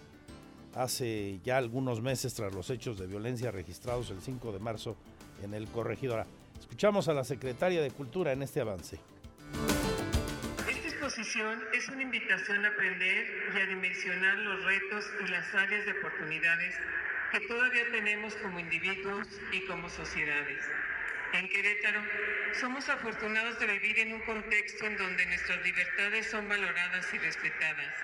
[0.74, 4.96] hace ya algunos meses tras los hechos de violencia registrados el 5 de marzo
[5.42, 6.26] en el corregidora.
[6.58, 9.00] Escuchamos a la secretaria de Cultura en este avance.
[10.68, 15.86] Esta exposición es una invitación a aprender y a dimensionar los retos y las áreas
[15.86, 16.74] de oportunidades
[17.32, 20.64] que todavía tenemos como individuos y como sociedades.
[21.32, 22.02] En Querétaro
[22.60, 27.94] somos afortunados de vivir en un contexto en donde nuestras libertades son valoradas y respetadas.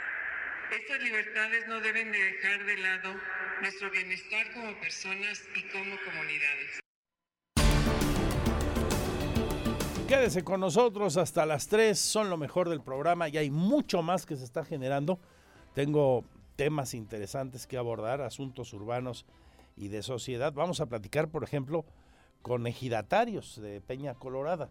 [0.70, 3.14] Estas libertades no deben de dejar de lado
[3.60, 6.80] nuestro bienestar como personas y como comunidades.
[10.08, 14.26] Quédese con nosotros hasta las 3, son lo mejor del programa y hay mucho más
[14.26, 15.20] que se está generando.
[15.74, 16.24] Tengo
[16.56, 19.24] temas interesantes que abordar, asuntos urbanos
[19.76, 20.52] y de sociedad.
[20.52, 21.84] Vamos a platicar, por ejemplo,
[22.42, 24.70] con ejidatarios de Peña Colorada,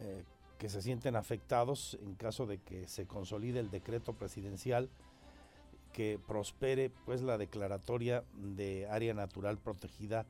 [0.00, 0.24] eh,
[0.60, 4.90] que se sienten afectados en caso de que se consolide el decreto presidencial
[5.94, 10.26] que prospere pues la declaratoria de área natural protegida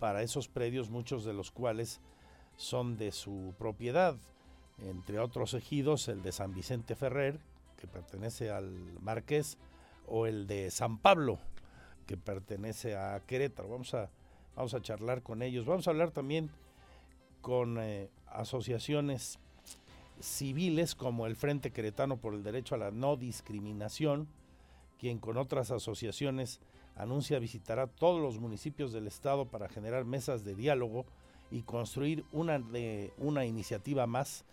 [0.00, 2.00] para esos predios, muchos de los cuales
[2.56, 4.16] son de su propiedad,
[4.80, 7.38] entre otros ejidos el de San Vicente Ferrer,
[7.76, 9.56] que pertenece al Marqués,
[10.08, 11.38] o el de San Pablo,
[12.08, 13.68] que pertenece a Querétaro.
[13.68, 14.10] Vamos a,
[14.56, 15.64] vamos a charlar con ellos.
[15.64, 16.50] Vamos a hablar también
[17.40, 19.38] con eh, asociaciones
[20.20, 24.28] civiles como el Frente Queretano por el Derecho a la No Discriminación,
[24.98, 26.60] quien con otras asociaciones
[26.96, 31.06] anuncia visitará todos los municipios del estado para generar mesas de diálogo
[31.50, 34.44] y construir una, de, una iniciativa más,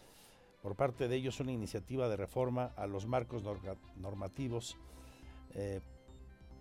[0.61, 3.43] por parte de ellos una iniciativa de reforma a los marcos
[3.95, 4.77] normativos
[5.53, 5.81] eh,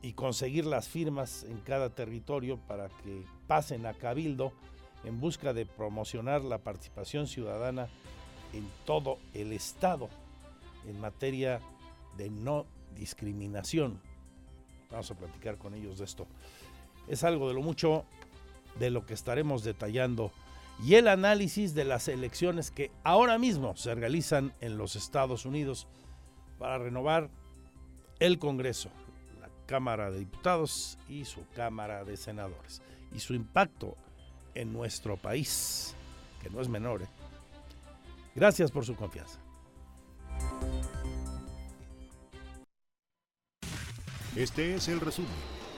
[0.02, 4.52] y conseguir las firmas en cada territorio para que pasen a Cabildo
[5.05, 7.88] en busca de promocionar la participación ciudadana
[8.53, 10.09] en todo el Estado
[10.86, 11.61] en materia
[12.16, 14.01] de no discriminación.
[14.90, 16.26] Vamos a platicar con ellos de esto.
[17.09, 18.05] Es algo de lo mucho
[18.78, 20.32] de lo que estaremos detallando
[20.84, 25.86] y el análisis de las elecciones que ahora mismo se realizan en los Estados Unidos
[26.59, 27.30] para renovar
[28.18, 28.90] el Congreso,
[29.40, 32.82] la Cámara de Diputados y su Cámara de Senadores
[33.14, 33.96] y su impacto
[34.55, 35.94] en nuestro país,
[36.42, 37.03] que no es menor.
[37.03, 37.09] ¿eh?
[38.34, 39.38] Gracias por su confianza.
[44.36, 45.30] Este es el resumen,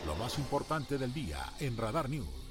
[0.06, 2.41] lo más importante del día en Radar News.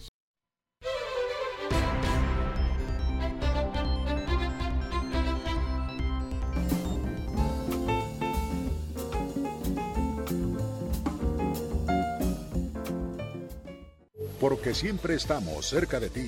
[14.42, 16.26] Porque siempre estamos cerca de ti.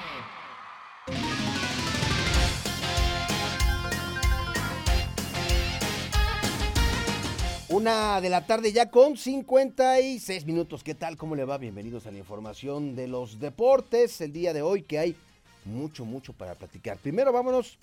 [7.74, 10.84] Una de la tarde ya con 56 minutos.
[10.84, 11.16] ¿Qué tal?
[11.16, 11.58] ¿Cómo le va?
[11.58, 14.20] Bienvenidos a la información de los deportes.
[14.20, 15.16] El día de hoy que hay
[15.64, 16.98] mucho, mucho para platicar.
[16.98, 17.78] Primero vámonos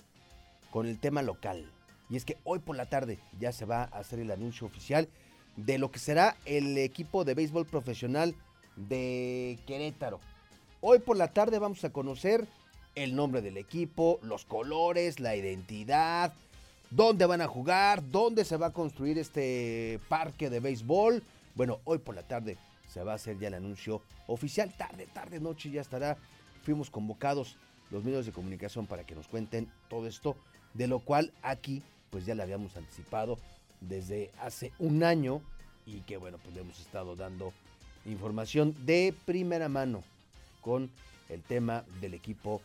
[0.70, 1.70] con el tema local.
[2.08, 5.10] Y es que hoy por la tarde ya se va a hacer el anuncio oficial
[5.56, 8.34] de lo que será el equipo de béisbol profesional
[8.76, 10.20] de Querétaro.
[10.80, 12.46] Hoy por la tarde vamos a conocer
[12.94, 16.32] el nombre del equipo, los colores, la identidad,
[16.94, 21.22] dónde van a jugar, dónde se va a construir este parque de béisbol.
[21.54, 24.72] Bueno, hoy por la tarde se va a hacer ya el anuncio oficial.
[24.76, 26.18] Tarde, tarde, noche ya estará.
[26.62, 27.56] Fuimos convocados
[27.90, 30.36] los medios de comunicación para que nos cuenten todo esto,
[30.74, 33.38] de lo cual aquí pues ya le habíamos anticipado
[33.80, 35.40] desde hace un año
[35.86, 37.52] y que bueno, pues le hemos estado dando
[38.04, 40.02] información de primera mano
[40.60, 40.90] con
[41.28, 42.60] el tema del equipo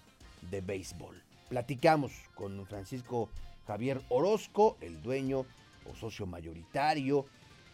[0.51, 1.21] de béisbol.
[1.49, 3.29] Platicamos con Francisco
[3.67, 5.45] Javier Orozco, el dueño
[5.85, 7.25] o socio mayoritario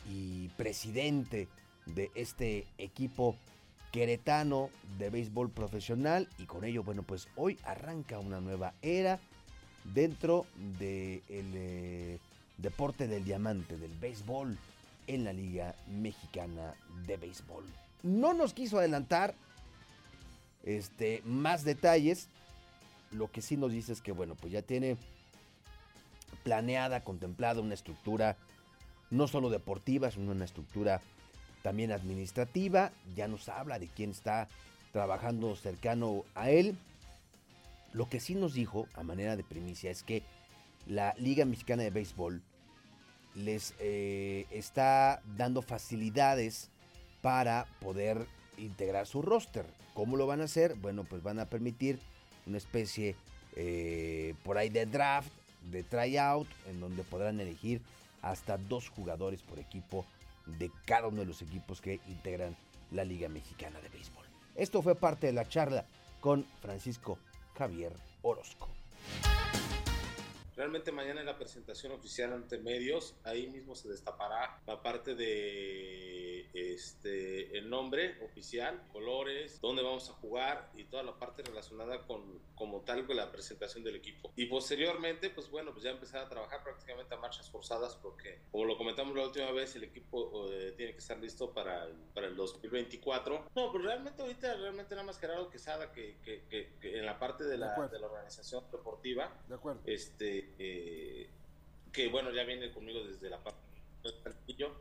[0.10, 1.48] y presidente
[1.86, 3.36] de este equipo
[3.92, 9.20] queretano de béisbol profesional y con ello, bueno, pues hoy arranca una nueva era
[9.94, 10.48] dentro
[10.80, 12.20] del eh,
[12.58, 14.58] deporte del diamante, del béisbol
[15.06, 16.74] en la Liga Mexicana
[17.06, 17.66] de Béisbol.
[18.02, 19.36] No nos quiso adelantar
[20.64, 22.30] este, más detalles.
[23.12, 24.98] Lo que sí nos dice es que, bueno, pues ya tiene
[26.44, 28.38] planeada, contemplada una estructura
[29.10, 31.02] no solo deportiva, sino una estructura
[31.62, 32.92] también administrativa.
[33.16, 34.48] Ya nos habla de quién está
[34.92, 36.78] trabajando cercano a él.
[37.94, 40.24] Lo que sí nos dijo, a manera de primicia, es que
[40.88, 42.42] la Liga Mexicana de Béisbol
[43.36, 46.70] les eh, está dando facilidades
[47.22, 48.28] para poder
[48.58, 49.66] integrar su roster.
[49.94, 50.76] ¿Cómo lo van a hacer?
[50.76, 52.00] Bueno, pues van a permitir
[52.46, 53.16] una especie
[53.56, 55.32] eh, por ahí de draft,
[55.72, 57.82] de tryout, en donde podrán elegir
[58.22, 60.06] hasta dos jugadores por equipo
[60.46, 62.56] de cada uno de los equipos que integran
[62.92, 64.26] la Liga Mexicana de Béisbol.
[64.56, 65.86] Esto fue parte de la charla
[66.22, 67.18] con Francisco
[67.58, 68.73] Javier Orozco.
[70.56, 76.50] Realmente mañana en la presentación oficial ante medios, ahí mismo se destapará la parte de
[76.54, 82.40] este el nombre oficial, colores, dónde vamos a jugar y toda la parte relacionada con
[82.56, 84.32] como tal con la presentación del equipo.
[84.36, 88.66] Y posteriormente, pues bueno, pues ya empezar a trabajar prácticamente a marchas forzadas porque como
[88.66, 92.28] lo comentamos la última vez, el equipo eh, tiene que estar listo para el, para
[92.28, 93.50] el 2024.
[93.56, 97.44] No, pero realmente ahorita realmente nada más Gerardo Quesada que, que, que, en la parte
[97.44, 99.82] de la, de, la organización deportiva, de acuerdo.
[99.86, 101.30] este eh,
[101.92, 103.60] que bueno, ya viene conmigo desde la parte
[104.04, 104.72] del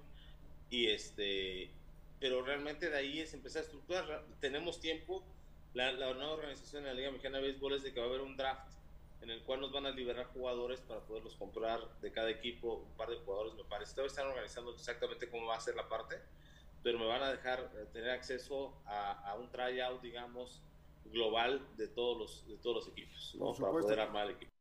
[0.70, 1.70] y este,
[2.18, 5.22] pero realmente de ahí es empezar a estructurar, tenemos tiempo,
[5.74, 8.22] la, nueva organización de la Liga Mexicana de Béisbol es de que va a haber
[8.22, 8.72] un draft
[9.20, 12.96] en el cual nos van a liberar jugadores para poderlos comprar de cada equipo, un
[12.96, 16.20] par de jugadores me parece, todavía están organizando exactamente cómo va a ser la parte,
[16.82, 20.62] pero me van a dejar eh, tener acceso a, un tryout, digamos,
[21.04, 24.51] global de todos los, de todos los equipos, para poder armar el equipo.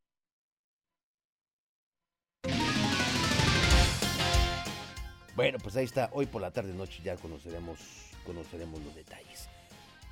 [5.41, 6.11] Bueno, pues ahí está.
[6.13, 7.79] Hoy por la tarde noche ya conoceremos,
[8.27, 9.49] conoceremos los detalles.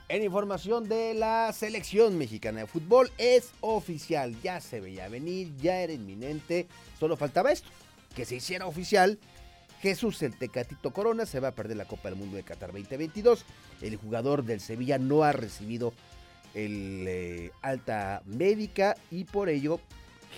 [0.07, 4.35] En información de la selección mexicana de fútbol es oficial.
[4.41, 6.67] Ya se veía venir, ya era inminente.
[6.99, 7.69] Solo faltaba esto,
[8.15, 9.19] que se hiciera oficial.
[9.83, 13.45] Jesús el Tecatito Corona se va a perder la Copa del Mundo de Qatar 2022.
[13.81, 15.93] El jugador del Sevilla no ha recibido
[16.55, 19.79] el eh, alta médica y por ello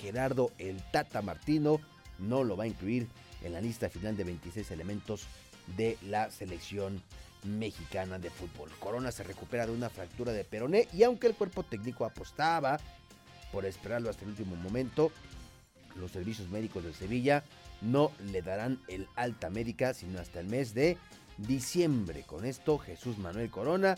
[0.01, 1.79] Gerardo el Tata Martino
[2.19, 3.07] no lo va a incluir
[3.43, 5.25] en la lista final de 26 elementos
[5.77, 7.01] de la selección
[7.43, 8.69] mexicana de fútbol.
[8.79, 12.79] Corona se recupera de una fractura de peroné y aunque el cuerpo técnico apostaba
[13.51, 15.11] por esperarlo hasta el último momento,
[15.95, 17.43] los servicios médicos de Sevilla
[17.81, 20.97] no le darán el alta médica sino hasta el mes de
[21.37, 22.23] diciembre.
[22.23, 23.97] Con esto Jesús Manuel Corona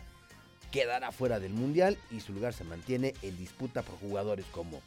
[0.71, 4.81] quedará fuera del Mundial y su lugar se mantiene en disputa por jugadores como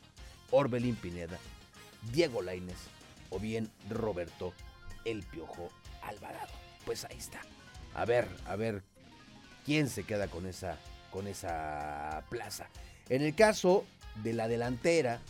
[0.50, 1.38] Orbelín Pineda,
[2.12, 2.78] Diego Lainez,
[3.30, 4.52] o bien Roberto
[5.04, 5.70] El Piojo
[6.02, 6.52] Alvarado.
[6.84, 7.40] Pues ahí está.
[7.94, 8.82] A ver, a ver
[9.64, 10.78] quién se queda con esa,
[11.10, 12.68] con esa plaza.
[13.08, 13.84] En el caso
[14.22, 15.20] de la delantera,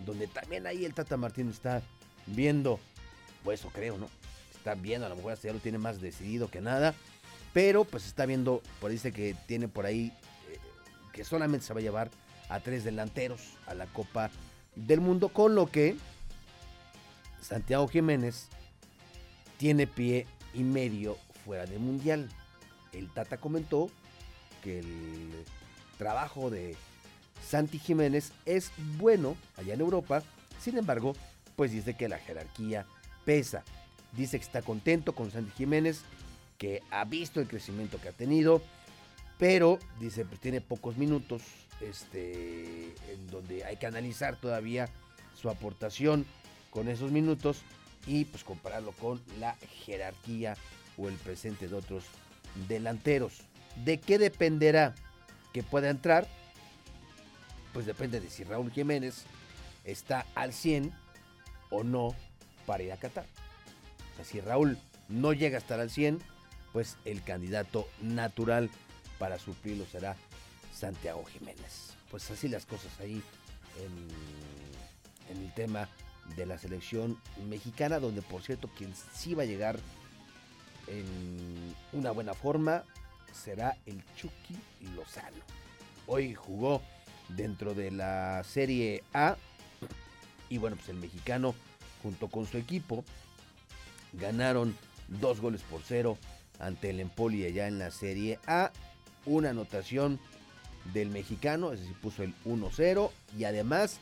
[0.00, 1.82] donde también ahí el Tata Martín está
[2.26, 2.78] viendo,
[3.44, 4.08] pues eso creo, ¿no?
[4.54, 6.94] Está viendo, a lo mejor hasta ya lo tiene más decidido que nada,
[7.52, 10.12] pero pues está viendo, por dice que tiene por ahí
[10.50, 10.58] eh,
[11.12, 12.10] que solamente se va a llevar
[12.48, 14.30] a tres delanteros a la Copa
[14.74, 15.96] del Mundo, con lo que
[17.40, 18.48] Santiago Jiménez
[19.58, 22.28] tiene pie y medio fuera del Mundial.
[22.92, 23.90] El Tata comentó
[24.62, 25.44] que el
[25.98, 26.76] trabajo de
[27.46, 30.22] Santi Jiménez es bueno allá en Europa,
[30.60, 31.14] sin embargo,
[31.54, 32.86] pues dice que la jerarquía
[33.24, 33.64] pesa.
[34.12, 36.02] Dice que está contento con Santi Jiménez,
[36.58, 38.62] que ha visto el crecimiento que ha tenido,
[39.38, 41.42] pero dice pues tiene pocos minutos,
[41.80, 44.88] este, en donde hay que analizar todavía
[45.34, 46.24] su aportación
[46.76, 47.62] con esos minutos
[48.06, 49.56] y pues compararlo con la
[49.86, 50.58] jerarquía
[50.98, 52.04] o el presente de otros
[52.68, 53.38] delanteros.
[53.86, 54.94] ¿De qué dependerá
[55.54, 56.28] que pueda entrar?
[57.72, 59.24] Pues depende de si Raúl Jiménez
[59.84, 60.92] está al 100
[61.70, 62.14] o no
[62.66, 63.24] para ir a Qatar.
[64.22, 64.76] Si Raúl
[65.08, 66.18] no llega a estar al 100,
[66.74, 68.68] pues el candidato natural
[69.18, 70.14] para suplirlo será
[70.74, 71.94] Santiago Jiménez.
[72.10, 73.22] Pues así las cosas ahí
[75.30, 75.88] en el tema
[76.34, 77.18] de la selección
[77.48, 79.78] mexicana, donde por cierto quien sí va a llegar
[80.88, 82.84] en una buena forma
[83.32, 84.56] será el Chucky
[84.94, 85.36] Lozano.
[86.06, 86.82] Hoy jugó
[87.28, 89.36] dentro de la Serie A
[90.48, 91.54] y bueno, pues el mexicano
[92.02, 93.04] junto con su equipo
[94.12, 94.76] ganaron
[95.08, 96.18] dos goles por cero
[96.58, 98.70] ante el Empoli allá en la Serie A.
[99.24, 100.20] Una anotación
[100.94, 103.98] del mexicano, es decir, puso el 1-0 y además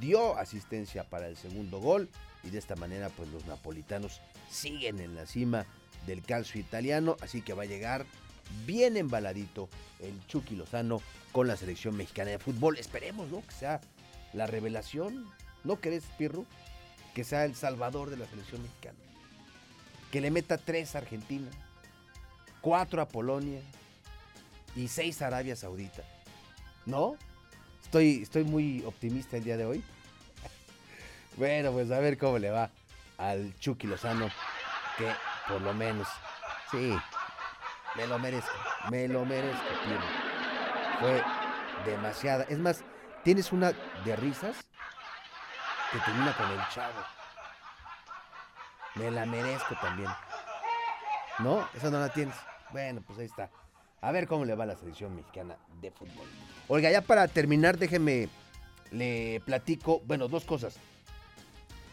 [0.00, 2.08] dio asistencia para el segundo gol
[2.42, 4.20] y de esta manera pues los napolitanos
[4.50, 5.66] siguen en la cima
[6.06, 8.06] del calcio italiano, así que va a llegar
[8.66, 9.68] bien embaladito
[10.00, 11.00] el Chucky Lozano
[11.32, 12.78] con la selección mexicana de fútbol.
[12.78, 13.44] Esperemos, ¿no?
[13.46, 13.80] Que sea
[14.32, 15.26] la revelación.
[15.64, 16.44] ¿No crees, Pirro?
[17.14, 18.98] Que sea el salvador de la selección mexicana.
[20.12, 21.50] Que le meta tres a Argentina,
[22.60, 23.60] cuatro a Polonia
[24.76, 26.04] y seis a Arabia Saudita.
[26.86, 27.16] ¿No?
[27.84, 29.84] Estoy, estoy muy optimista el día de hoy.
[31.36, 32.70] bueno, pues a ver cómo le va
[33.18, 34.28] al Chucky Lozano,
[34.98, 35.08] que
[35.46, 36.08] por lo menos,
[36.70, 36.96] sí,
[37.94, 38.50] me lo merezco,
[38.90, 39.64] me lo merezco,
[40.98, 41.22] Fue
[41.84, 42.44] demasiada.
[42.48, 42.82] Es más,
[43.22, 43.72] tienes una
[44.04, 44.56] de risas
[45.92, 47.00] que termina con el chavo.
[48.96, 50.10] Me la merezco también.
[51.38, 51.68] ¿No?
[51.74, 52.34] Esa no la tienes.
[52.70, 53.50] Bueno, pues ahí está.
[54.04, 56.26] A ver cómo le va a la selección mexicana de fútbol.
[56.68, 58.28] Oiga, ya para terminar, déjeme,
[58.90, 60.76] le platico, bueno, dos cosas.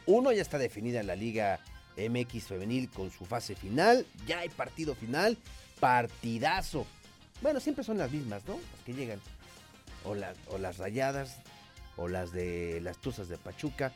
[0.06, 1.62] Uno, ya está definida la Liga
[1.96, 4.06] MX Femenil con su fase final.
[4.28, 5.38] Ya hay partido final.
[5.80, 6.86] Partidazo.
[7.42, 8.56] Bueno, siempre son las mismas, ¿no?
[8.56, 9.22] Las que llegan.
[10.04, 10.14] O,
[10.54, 11.38] o las rayadas,
[11.96, 13.94] o las de las Tuzas de Pachuca,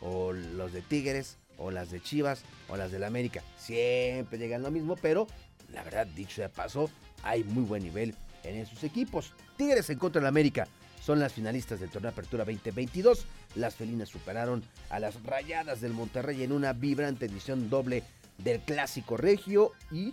[0.00, 3.40] o los de Tigres, o las de Chivas, o las del América.
[3.56, 5.28] Siempre llegan lo mismo, pero
[5.68, 6.90] la verdad, dicho de paso,
[7.22, 8.14] hay muy buen nivel
[8.44, 9.32] en esos equipos.
[9.56, 10.66] Tigres en contra del América
[11.00, 13.26] son las finalistas del torneo Apertura 2022.
[13.56, 18.04] Las felinas superaron a las rayadas del Monterrey en una vibrante edición doble
[18.38, 20.12] del Clásico Regio y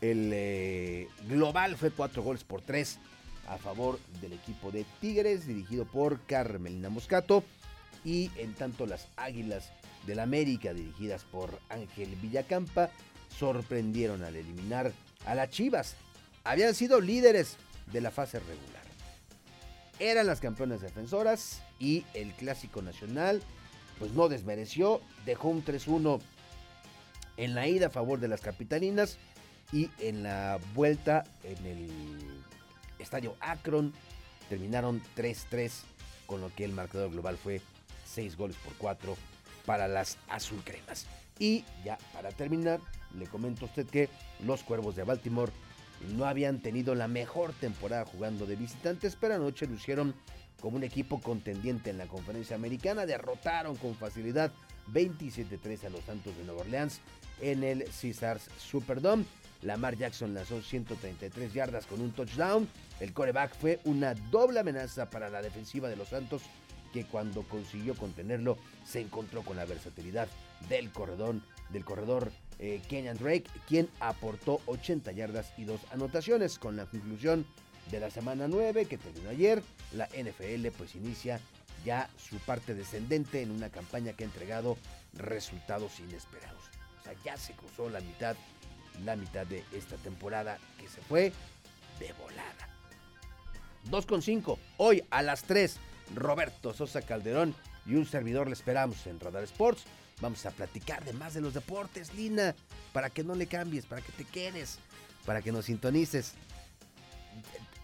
[0.00, 2.98] el eh, global fue cuatro goles por tres
[3.48, 7.42] a favor del equipo de Tigres dirigido por Carmelina Moscato
[8.04, 9.72] y en tanto las Águilas
[10.06, 12.90] del América dirigidas por Ángel Villacampa
[13.36, 14.92] sorprendieron al eliminar
[15.26, 15.96] a las Chivas.
[16.48, 17.58] Habían sido líderes
[17.92, 18.82] de la fase regular.
[19.98, 23.42] Eran las campeonas defensoras y el clásico nacional
[23.98, 26.22] pues no desmereció, dejó un 3-1
[27.36, 29.18] en la ida a favor de las capitalinas
[29.74, 31.90] y en la vuelta en el
[32.98, 33.92] estadio Akron
[34.48, 35.70] terminaron 3-3
[36.24, 37.60] con lo que el marcador global fue
[38.06, 39.18] 6 goles por 4
[39.66, 41.04] para las azul cremas.
[41.38, 42.80] Y ya para terminar,
[43.14, 44.08] le comento a usted que
[44.46, 45.52] los Cuervos de Baltimore
[46.16, 50.14] no habían tenido la mejor temporada jugando de visitantes, pero anoche lucieron
[50.60, 53.06] como un equipo contendiente en la conferencia americana.
[53.06, 54.52] Derrotaron con facilidad
[54.92, 57.00] 27-3 a los Santos de Nueva Orleans
[57.40, 59.24] en el Caesars Superdome.
[59.62, 62.68] Lamar Jackson lanzó 133 yardas con un touchdown.
[63.00, 66.42] El coreback fue una doble amenaza para la defensiva de los Santos,
[66.92, 70.28] que cuando consiguió contenerlo se encontró con la versatilidad
[70.68, 71.36] del corredor,
[71.70, 76.58] del corredor eh, Kenyan Drake, quien aportó 80 yardas y dos anotaciones.
[76.58, 77.46] Con la conclusión
[77.90, 81.40] de la semana 9 que terminó ayer, la NFL pues inicia
[81.84, 84.76] ya su parte descendente en una campaña que ha entregado
[85.14, 86.62] resultados inesperados.
[87.00, 88.36] O sea, ya se cruzó la mitad,
[89.04, 91.32] la mitad de esta temporada que se fue
[91.98, 92.68] de volada.
[93.90, 95.76] 2.5, hoy a las 3,
[96.14, 97.54] Roberto Sosa Calderón
[97.86, 99.84] y un servidor le esperamos en Radar Sports.
[100.20, 102.54] Vamos a platicar de más de los deportes, Lina,
[102.92, 104.78] para que no le cambies, para que te quedes,
[105.24, 106.34] para que nos sintonices.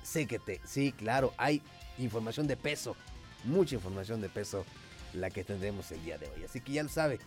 [0.02, 1.62] Sé que te, sí, claro, hay
[1.98, 2.96] información de peso,
[3.44, 4.64] mucha información de peso
[5.12, 6.44] la que tendremos el día de hoy.
[6.44, 7.20] Así que ya lo sabe,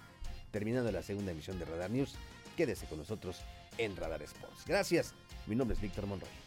[0.52, 2.16] terminando la segunda emisión de Radar News,
[2.56, 3.38] quédese con nosotros
[3.78, 4.64] en Radar Sports.
[4.66, 5.14] Gracias,
[5.48, 6.47] mi nombre es Víctor Monroy.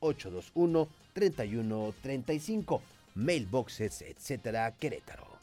[0.00, 2.80] 442-821-3135.
[3.14, 5.33] Mailboxes, etcétera, Querétaro.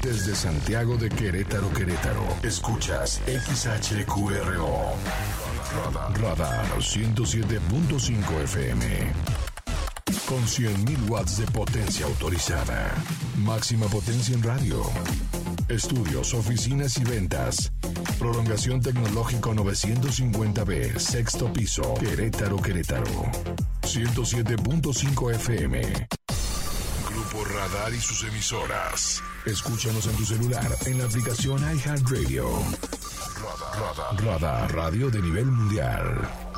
[0.03, 4.95] Desde Santiago de Querétaro, Querétaro, escuchas XHQRO.
[5.75, 9.40] Radar, Radar 107.5 FM.
[10.31, 12.95] Con 100.000 watts de potencia autorizada.
[13.39, 14.81] Máxima potencia en radio.
[15.69, 17.73] Estudios, oficinas y ventas.
[18.17, 23.11] Prolongación tecnológico 950B, sexto piso, Querétaro, Querétaro.
[23.83, 25.81] 107.5 FM.
[27.11, 29.21] Grupo Radar y sus emisoras.
[29.47, 32.47] Escúchanos en tu celular en la aplicación iHeartRadio.
[33.35, 36.50] Radar, Radar, Radar, radio de nivel mundial.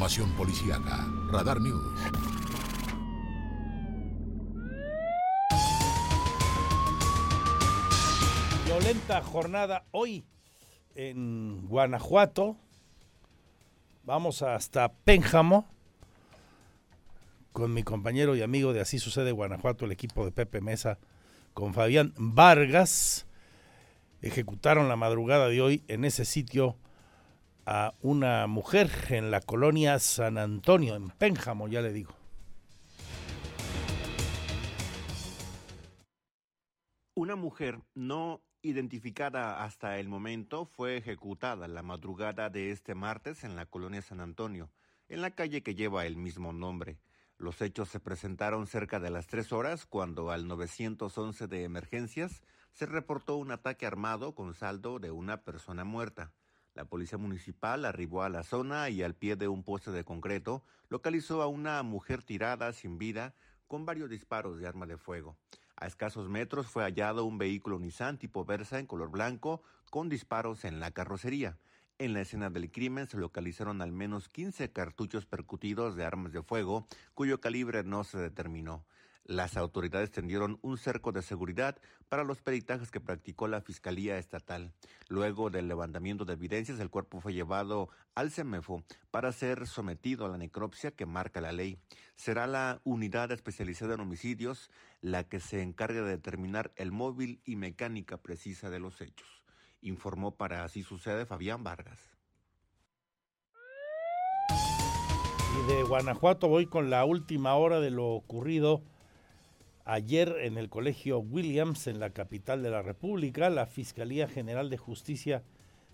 [0.00, 1.06] Información policíaca.
[1.30, 1.82] Radar News.
[8.64, 10.24] Violenta jornada hoy
[10.94, 12.56] en Guanajuato.
[14.04, 15.68] Vamos hasta Pénjamo
[17.52, 20.98] con mi compañero y amigo de Así Sucede Guanajuato, el equipo de Pepe Mesa,
[21.52, 23.26] con Fabián Vargas.
[24.22, 26.78] Ejecutaron la madrugada de hoy en ese sitio
[27.66, 32.14] a una mujer en la colonia San Antonio, en Pénjamo, ya le digo.
[37.14, 43.56] Una mujer no identificada hasta el momento fue ejecutada la madrugada de este martes en
[43.56, 44.70] la colonia San Antonio,
[45.08, 46.98] en la calle que lleva el mismo nombre.
[47.38, 52.42] Los hechos se presentaron cerca de las tres horas cuando al 911 de emergencias
[52.72, 56.32] se reportó un ataque armado con saldo de una persona muerta.
[56.74, 60.62] La policía municipal arribó a la zona y al pie de un poste de concreto
[60.88, 63.34] localizó a una mujer tirada sin vida
[63.66, 65.36] con varios disparos de arma de fuego.
[65.76, 70.64] A escasos metros fue hallado un vehículo Nissan tipo Versa en color blanco con disparos
[70.64, 71.58] en la carrocería.
[71.98, 76.42] En la escena del crimen se localizaron al menos 15 cartuchos percutidos de armas de
[76.42, 78.84] fuego cuyo calibre no se determinó.
[79.30, 81.78] Las autoridades tendieron un cerco de seguridad
[82.08, 84.72] para los peritajes que practicó la Fiscalía Estatal.
[85.06, 90.28] Luego del levantamiento de evidencias, el cuerpo fue llevado al CEMEFO para ser sometido a
[90.30, 91.78] la necropsia que marca la ley.
[92.16, 94.68] Será la unidad especializada en homicidios
[95.00, 99.44] la que se encargue de determinar el móvil y mecánica precisa de los hechos.
[99.80, 102.00] Informó para Así Sucede Fabián Vargas.
[104.50, 108.82] Y de Guanajuato voy con la última hora de lo ocurrido
[109.90, 113.50] ayer en el Colegio Williams, en la capital de la República.
[113.50, 115.42] La Fiscalía General de Justicia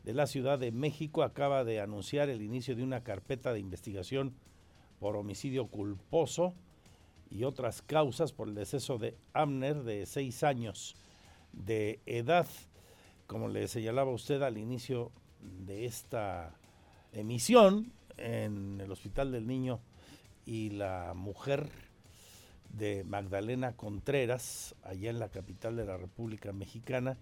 [0.05, 4.35] de la Ciudad de México acaba de anunciar el inicio de una carpeta de investigación
[5.01, 6.53] por homicidio culposo
[7.31, 10.95] y otras causas por el deceso de Amner de seis años
[11.55, 12.47] de edad.
[13.27, 16.55] Como le señalaba usted al inicio de esta
[17.13, 19.81] emisión, en el Hospital del Niño
[20.45, 21.86] y la mujer
[22.77, 27.17] de Magdalena Contreras, allá en la capital de la República Mexicana,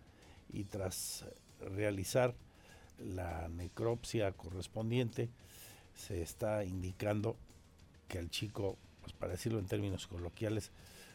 [0.53, 1.25] y tras
[1.61, 2.35] realizar
[2.99, 5.31] la necropsia correspondiente,
[5.95, 7.37] se está indicando
[8.09, 10.71] que el chico, pues para decirlo en términos coloquiales,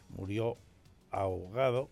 [0.08, 0.56] murió
[1.10, 1.90] ahogado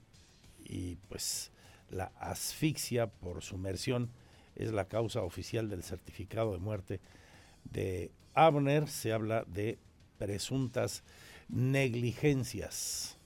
[0.64, 1.50] y pues
[1.90, 4.10] la asfixia por sumersión
[4.56, 7.00] es la causa oficial del certificado de muerte
[7.64, 8.88] de Abner.
[8.88, 9.78] Se habla de
[10.18, 11.04] presuntas
[11.48, 13.16] negligencias.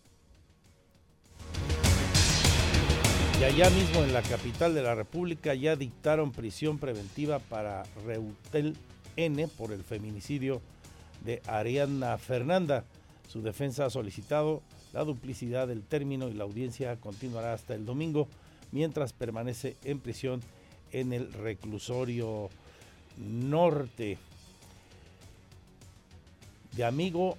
[3.41, 8.77] Y allá mismo en la capital de la República ya dictaron prisión preventiva para Reutel
[9.16, 10.62] N por el feminicidio
[11.25, 12.85] de Ariadna Fernanda.
[13.29, 14.62] Su defensa ha solicitado
[14.93, 18.29] la duplicidad del término y la audiencia continuará hasta el domingo
[18.70, 20.41] mientras permanece en prisión
[20.93, 22.49] en el reclusorio
[23.16, 24.18] norte.
[26.77, 27.37] De amigo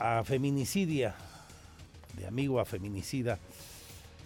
[0.00, 1.14] a feminicidia,
[2.16, 3.38] de amigo a feminicida,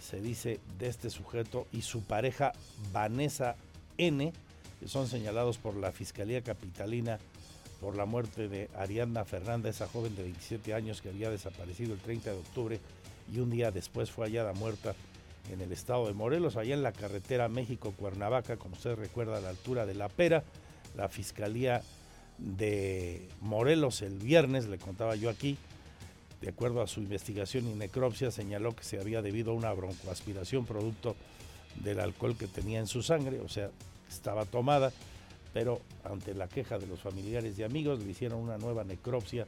[0.01, 2.53] se dice de este sujeto y su pareja
[2.93, 3.57] Vanessa
[3.97, 4.31] N,
[4.79, 7.19] que son señalados por la Fiscalía Capitalina
[7.81, 11.99] por la muerte de Ariadna Fernández, esa joven de 27 años que había desaparecido el
[11.99, 12.79] 30 de octubre
[13.33, 14.95] y un día después fue hallada muerta
[15.51, 19.49] en el estado de Morelos, allá en la carretera México-Cuernavaca, como usted recuerda, a la
[19.49, 20.43] altura de La Pera.
[20.95, 21.81] La Fiscalía
[22.37, 25.57] de Morelos el viernes, le contaba yo aquí,
[26.41, 30.65] de acuerdo a su investigación y necropsia, señaló que se había debido a una broncoaspiración
[30.65, 31.15] producto
[31.83, 33.69] del alcohol que tenía en su sangre, o sea,
[34.09, 34.91] estaba tomada,
[35.53, 39.47] pero ante la queja de los familiares y amigos le hicieron una nueva necropsia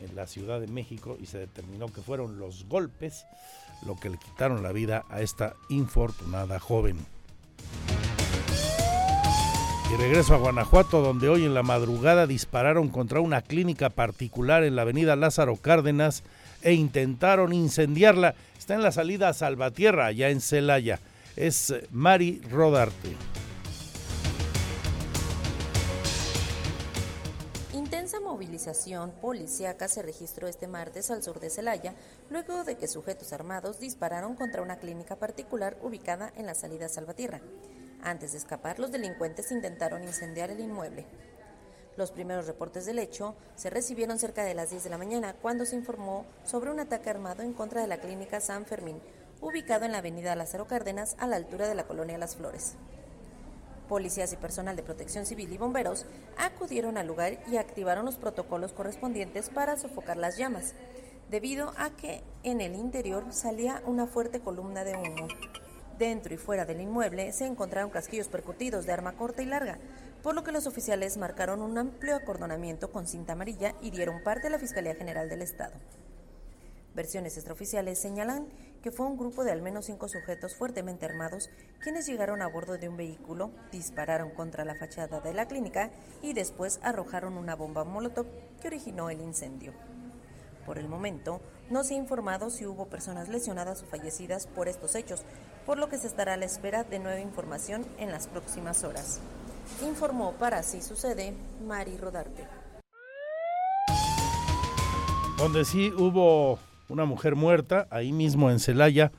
[0.00, 3.24] en la Ciudad de México y se determinó que fueron los golpes
[3.86, 6.96] lo que le quitaron la vida a esta infortunada joven.
[9.92, 14.74] Y regreso a Guanajuato, donde hoy en la madrugada dispararon contra una clínica particular en
[14.74, 16.22] la avenida Lázaro Cárdenas
[16.62, 18.34] e intentaron incendiarla.
[18.58, 20.98] Está en la salida a Salvatierra, allá en Celaya.
[21.36, 23.16] Es Mari Rodarte.
[27.74, 31.94] Intensa movilización policíaca se registró este martes al sur de Celaya,
[32.30, 36.88] luego de que sujetos armados dispararon contra una clínica particular ubicada en la salida a
[36.88, 37.42] Salvatierra.
[38.02, 41.06] Antes de escapar, los delincuentes intentaron incendiar el inmueble.
[41.96, 45.66] Los primeros reportes del hecho se recibieron cerca de las 10 de la mañana, cuando
[45.66, 49.00] se informó sobre un ataque armado en contra de la clínica San Fermín,
[49.40, 52.74] ubicado en la avenida Lázaro Cárdenas, a la altura de la colonia Las Flores.
[53.88, 56.06] Policías y personal de protección civil y bomberos
[56.38, 60.74] acudieron al lugar y activaron los protocolos correspondientes para sofocar las llamas,
[61.30, 65.28] debido a que en el interior salía una fuerte columna de humo.
[65.98, 69.78] Dentro y fuera del inmueble se encontraron casquillos percutidos de arma corta y larga,
[70.22, 74.46] por lo que los oficiales marcaron un amplio acordonamiento con cinta amarilla y dieron parte
[74.46, 75.74] a la Fiscalía General del Estado.
[76.94, 78.46] Versiones extraoficiales señalan
[78.82, 81.48] que fue un grupo de al menos cinco sujetos fuertemente armados
[81.80, 85.90] quienes llegaron a bordo de un vehículo, dispararon contra la fachada de la clínica
[86.20, 88.26] y después arrojaron una bomba molotov
[88.60, 89.72] que originó el incendio.
[90.66, 91.40] Por el momento,
[91.70, 95.22] no se ha informado si hubo personas lesionadas o fallecidas por estos hechos,
[95.66, 99.20] por lo que se estará a la espera de nueva información en las próximas horas.
[99.84, 101.34] Informó para Así Sucede
[101.66, 102.46] Mari Rodarte.
[105.38, 106.58] Donde sí hubo
[106.88, 109.10] una mujer muerta, ahí mismo en Celaya,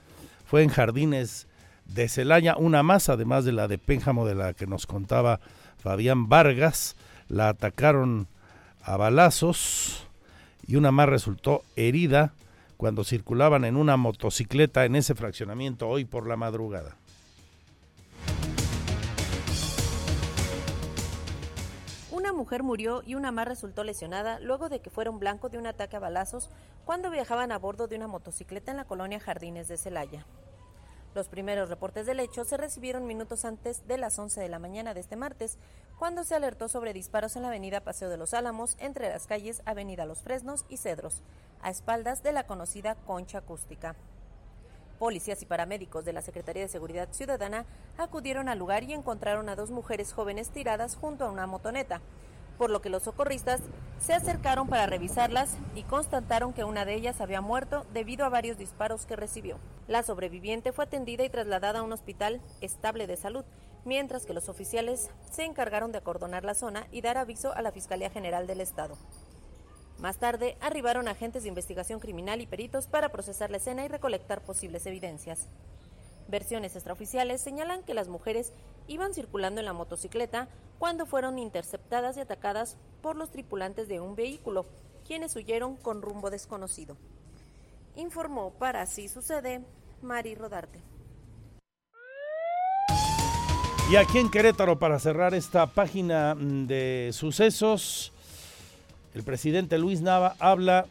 [0.46, 1.48] fue en Jardines
[1.86, 5.40] de Celaya, una más, además de la de Pénjamo de la que nos contaba
[5.78, 6.96] Fabián Vargas,
[7.28, 8.28] la atacaron
[8.82, 10.08] a balazos
[10.66, 12.34] y una más resultó herida
[12.78, 16.98] cuando circulaban en una motocicleta en ese fraccionamiento hoy por la madrugada.
[22.12, 25.68] Una mujer murió y una más resultó lesionada luego de que fueron blanco de un
[25.68, 26.50] ataque a balazos
[26.86, 30.26] cuando viajaban a bordo de una motocicleta en la colonia Jardines de Celaya.
[31.16, 34.96] Los primeros reportes del hecho se recibieron minutos antes de las 11 de la mañana
[34.96, 35.60] de este martes,
[36.00, 39.62] cuando se alertó sobre disparos en la avenida Paseo de los Álamos, entre las calles
[39.66, 41.22] Avenida Los Fresnos y Cedros,
[41.62, 43.96] a espaldas de la conocida concha acústica.
[44.98, 47.66] Policías y paramédicos de la Secretaría de Seguridad Ciudadana
[48.00, 52.02] acudieron al lugar y encontraron a dos mujeres jóvenes tiradas junto a una motoneta,
[52.64, 53.60] por lo que los socorristas
[54.00, 58.58] se acercaron para revisarlas y constataron que una de ellas había muerto debido a varios
[58.58, 59.60] disparos que recibió.
[59.90, 63.44] La sobreviviente fue atendida y trasladada a un hospital estable de salud,
[63.84, 67.74] mientras que los oficiales se encargaron de acordonar la zona y dar aviso a la
[67.74, 68.98] Fiscalía General del Estado.
[70.00, 74.40] Más tarde arribaron agentes de investigación criminal y peritos para procesar la escena y recolectar
[74.40, 75.50] posibles evidencias.
[76.28, 78.54] Versiones extraoficiales señalan que las mujeres
[78.88, 80.48] iban circulando en la motocicleta
[80.80, 84.66] cuando fueron interceptadas y atacadas por los tripulantes de un vehículo,
[85.06, 86.98] quienes huyeron con rumbo desconocido.
[87.96, 89.62] Informó para Así Sucede
[90.02, 90.80] Mari Rodarte.
[93.92, 98.12] Y aquí en Querétaro, para cerrar esta página mm, de sucesos,
[99.14, 100.88] el presidente Luis Nava habla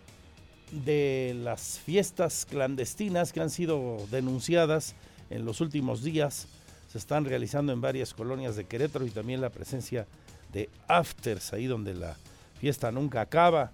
[0.70, 4.94] de las fiestas clandestinas que han sido denunciadas
[5.32, 6.46] en los últimos días.
[6.90, 10.06] Se están realizando en varias colonias de Querétaro y también la presencia
[10.52, 12.16] de afters, ahí donde la
[12.60, 13.72] fiesta nunca acaba.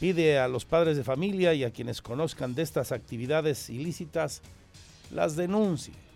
[0.00, 4.42] Pide a los padres de familia y a quienes conozcan de estas actividades ilícitas,
[5.12, 6.09] las denuncien.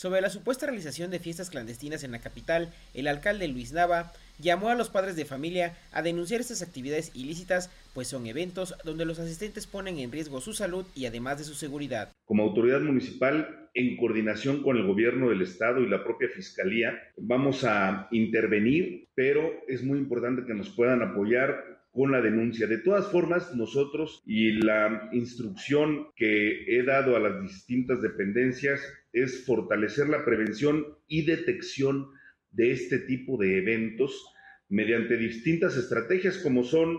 [0.00, 4.70] Sobre la supuesta realización de fiestas clandestinas en la capital, el alcalde Luis Nava llamó
[4.70, 9.18] a los padres de familia a denunciar estas actividades ilícitas, pues son eventos donde los
[9.18, 12.08] asistentes ponen en riesgo su salud y además de su seguridad.
[12.24, 17.64] Como autoridad municipal, en coordinación con el gobierno del estado y la propia fiscalía, vamos
[17.64, 22.66] a intervenir, pero es muy importante que nos puedan apoyar con la denuncia.
[22.66, 28.80] De todas formas, nosotros y la instrucción que he dado a las distintas dependencias
[29.12, 32.10] es fortalecer la prevención y detección
[32.52, 34.24] de este tipo de eventos
[34.68, 36.98] mediante distintas estrategias como son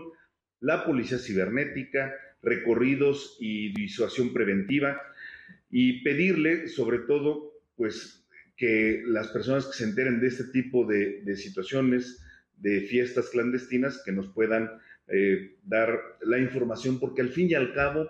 [0.60, 2.12] la policía cibernética,
[2.42, 5.00] recorridos y disuasión preventiva
[5.70, 8.26] y pedirle sobre todo pues
[8.56, 12.21] que las personas que se enteren de este tipo de, de situaciones
[12.62, 14.70] de fiestas clandestinas que nos puedan
[15.08, 18.08] eh, dar la información porque al fin y al cabo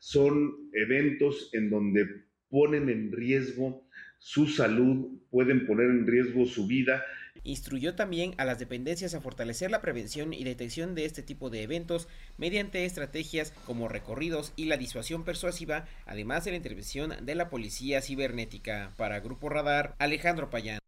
[0.00, 2.06] son eventos en donde
[2.50, 3.86] ponen en riesgo
[4.18, 7.02] su salud, pueden poner en riesgo su vida.
[7.44, 11.62] Instruyó también a las dependencias a fortalecer la prevención y detección de este tipo de
[11.62, 17.48] eventos mediante estrategias como recorridos y la disuasión persuasiva, además de la intervención de la
[17.48, 18.92] policía cibernética.
[18.96, 20.78] Para Grupo Radar, Alejandro Payán.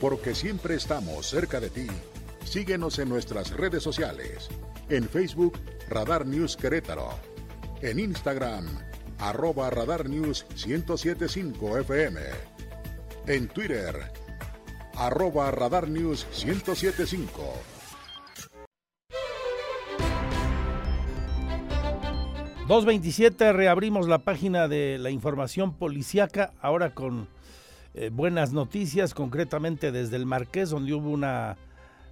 [0.00, 1.86] Porque siempre estamos cerca de ti.
[2.44, 4.48] Síguenos en nuestras redes sociales.
[4.88, 7.10] En Facebook, Radar News Querétaro.
[7.80, 8.66] En Instagram,
[9.18, 12.20] arroba Radar News 1075 FM.
[13.26, 13.94] En Twitter,
[14.96, 17.72] arroba Radar News 1075.
[22.68, 26.54] ...227 reabrimos la página de la información policiaca...
[26.60, 27.28] ...ahora con
[27.92, 29.14] eh, buenas noticias...
[29.14, 30.70] ...concretamente desde el Marqués...
[30.70, 31.58] ...donde hubo una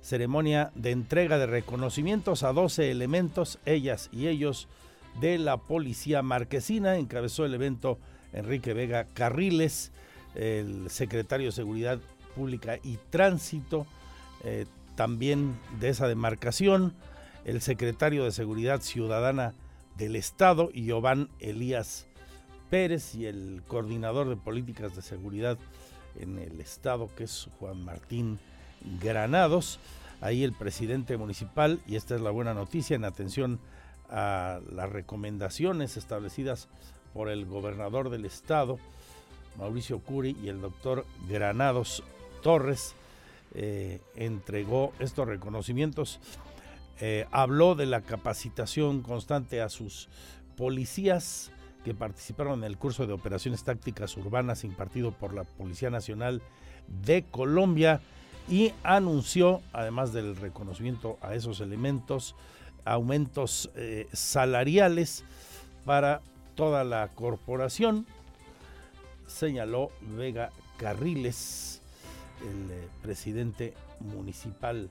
[0.00, 4.68] ceremonia de entrega de reconocimientos a 12 elementos, ellas y ellos,
[5.20, 6.96] de la policía marquesina.
[6.96, 7.98] Encabezó el evento
[8.32, 9.92] Enrique Vega Carriles,
[10.34, 11.98] el secretario de Seguridad
[12.34, 13.86] Pública y Tránsito,
[14.44, 16.94] eh, también de esa demarcación,
[17.44, 19.54] el secretario de Seguridad Ciudadana
[19.96, 22.06] del Estado, Giovanni Elías
[22.70, 25.58] Pérez, y el coordinador de políticas de seguridad
[26.18, 28.38] en el Estado, que es Juan Martín
[29.00, 29.78] Granados.
[30.20, 33.58] Ahí el presidente municipal, y esta es la buena noticia, en atención
[34.10, 36.68] a las recomendaciones establecidas
[37.14, 38.78] por el gobernador del estado,
[39.56, 42.02] Mauricio Curi, y el doctor Granados
[42.42, 42.94] Torres,
[43.54, 46.20] eh, entregó estos reconocimientos.
[47.00, 50.08] Eh, habló de la capacitación constante a sus
[50.56, 51.50] policías
[51.84, 56.42] que participaron en el curso de operaciones tácticas urbanas impartido por la Policía Nacional
[56.88, 58.02] de Colombia
[58.50, 62.34] y anunció, además del reconocimiento a esos elementos,
[62.84, 65.24] aumentos eh, salariales
[65.84, 66.20] para
[66.56, 68.06] toda la corporación,
[69.28, 71.80] señaló Vega Carriles,
[72.42, 74.90] el eh, presidente municipal.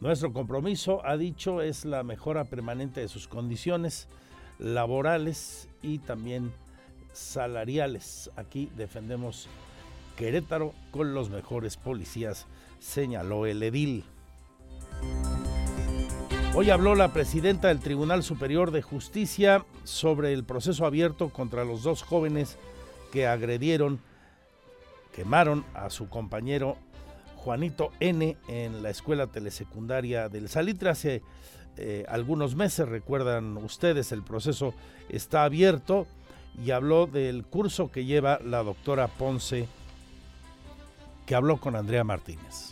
[0.00, 4.08] Nuestro compromiso, ha dicho, es la mejora permanente de sus condiciones
[4.58, 6.52] laborales y también
[7.14, 8.30] salariales.
[8.36, 9.48] Aquí defendemos
[10.20, 12.46] Querétaro con los mejores policías,
[12.78, 14.04] señaló el edil.
[16.54, 21.82] Hoy habló la presidenta del Tribunal Superior de Justicia sobre el proceso abierto contra los
[21.82, 22.58] dos jóvenes
[23.10, 23.98] que agredieron,
[25.16, 26.76] quemaron a su compañero
[27.36, 31.22] Juanito N en la escuela telesecundaria del Salitre hace
[31.78, 32.86] eh, algunos meses.
[32.86, 34.74] Recuerdan ustedes, el proceso
[35.08, 36.06] está abierto
[36.62, 39.66] y habló del curso que lleva la doctora Ponce
[41.30, 42.69] que habló con Andrea Martínez.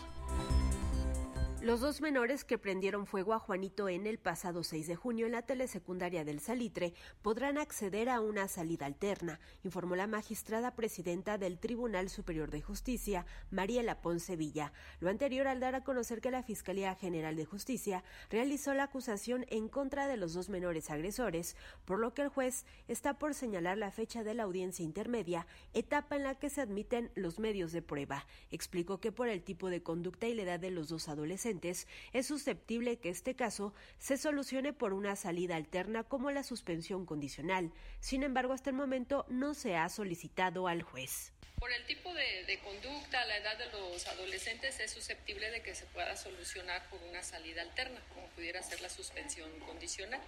[1.68, 5.32] Los dos menores que prendieron fuego a Juanito en el pasado 6 de junio en
[5.32, 11.58] la telesecundaria del Salitre podrán acceder a una salida alterna, informó la magistrada presidenta del
[11.58, 14.72] Tribunal Superior de Justicia, Mariela Ponce Villa.
[14.98, 19.44] Lo anterior al dar a conocer que la Fiscalía General de Justicia realizó la acusación
[19.50, 21.54] en contra de los dos menores agresores,
[21.84, 26.16] por lo que el juez está por señalar la fecha de la audiencia intermedia, etapa
[26.16, 28.24] en la que se admiten los medios de prueba.
[28.50, 32.26] Explicó que por el tipo de conducta y la edad de los dos adolescentes, es
[32.26, 37.72] susceptible que este caso se solucione por una salida alterna como la suspensión condicional.
[38.00, 41.32] Sin embargo, hasta el momento no se ha solicitado al juez.
[41.59, 45.86] Por el tipo de, conducta, la edad de los adolescentes es susceptible de que se
[45.86, 50.20] pueda solucionar por una salida alterna, como pudiera ser la suspensión condicional.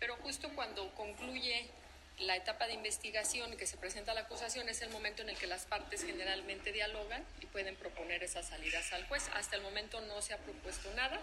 [0.00, 1.68] Pero justo cuando concluye
[2.20, 5.46] la etapa de investigación que se presenta la acusación es el momento en el que
[5.46, 9.28] las partes generalmente dialogan y pueden proponer esas salidas al juez.
[9.34, 11.20] Hasta el momento no se ha propuesto nada,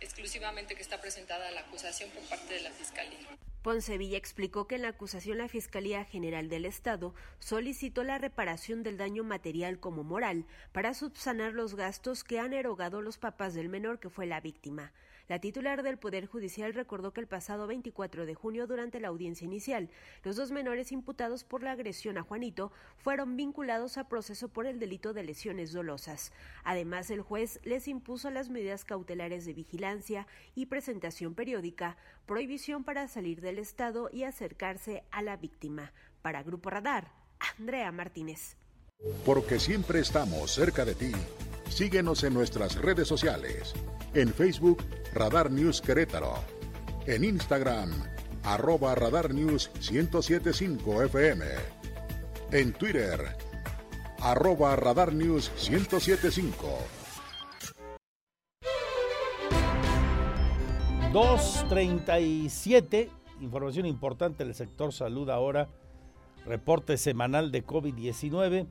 [0.00, 3.28] exclusivamente que está presentada la acusación por parte de la Fiscalía.
[3.62, 8.96] Poncevilla explicó que en la acusación la Fiscalía General del Estado solicitó la reparación del
[8.96, 14.00] daño material como moral para subsanar los gastos que han erogado los papás del menor
[14.00, 14.92] que fue la víctima.
[15.30, 19.44] La titular del Poder Judicial recordó que el pasado 24 de junio, durante la audiencia
[19.44, 19.88] inicial,
[20.24, 24.80] los dos menores imputados por la agresión a Juanito fueron vinculados a proceso por el
[24.80, 26.32] delito de lesiones dolosas.
[26.64, 30.26] Además, el juez les impuso las medidas cautelares de vigilancia
[30.56, 35.92] y presentación periódica, prohibición para salir del Estado y acercarse a la víctima.
[36.22, 37.12] Para Grupo Radar,
[37.56, 38.56] Andrea Martínez.
[39.24, 41.12] Porque siempre estamos cerca de ti.
[41.70, 43.74] Síguenos en nuestras redes sociales.
[44.12, 46.34] En Facebook, Radar News Querétaro.
[47.06, 47.90] En Instagram,
[48.42, 51.44] arroba Radar News 1075 FM.
[52.50, 53.20] En Twitter,
[54.18, 56.78] arroba Radar News 1075.
[61.12, 63.10] 237,
[63.40, 65.68] información importante del sector salud ahora,
[66.44, 68.66] reporte semanal de COVID-19.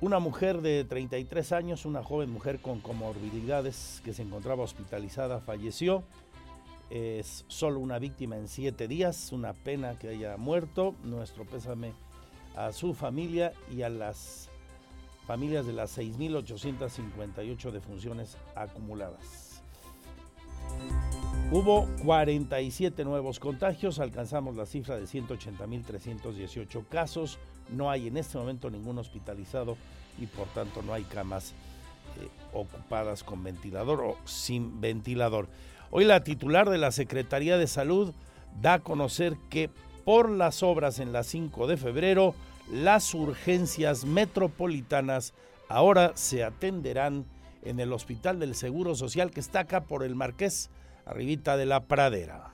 [0.00, 6.04] Una mujer de 33 años, una joven mujer con comorbilidades que se encontraba hospitalizada, falleció.
[6.88, 10.94] Es solo una víctima en siete días, una pena que haya muerto.
[11.02, 11.94] Nuestro pésame
[12.54, 14.48] a su familia y a las
[15.26, 19.62] familias de las 6.858 defunciones acumuladas.
[21.50, 27.38] Hubo 47 nuevos contagios, alcanzamos la cifra de 180.318 casos,
[27.70, 29.76] no hay en este momento ningún hospitalizado
[30.18, 31.52] y por tanto no hay camas
[32.20, 35.48] eh, ocupadas con ventilador o sin ventilador.
[35.90, 38.12] Hoy la titular de la Secretaría de Salud
[38.60, 39.70] da a conocer que
[40.04, 42.34] por las obras en la 5 de febrero,
[42.72, 45.34] las urgencias metropolitanas
[45.68, 47.26] ahora se atenderán
[47.62, 50.70] en el Hospital del Seguro Social que está acá por el Marqués,
[51.06, 52.52] arribita de la Pradera.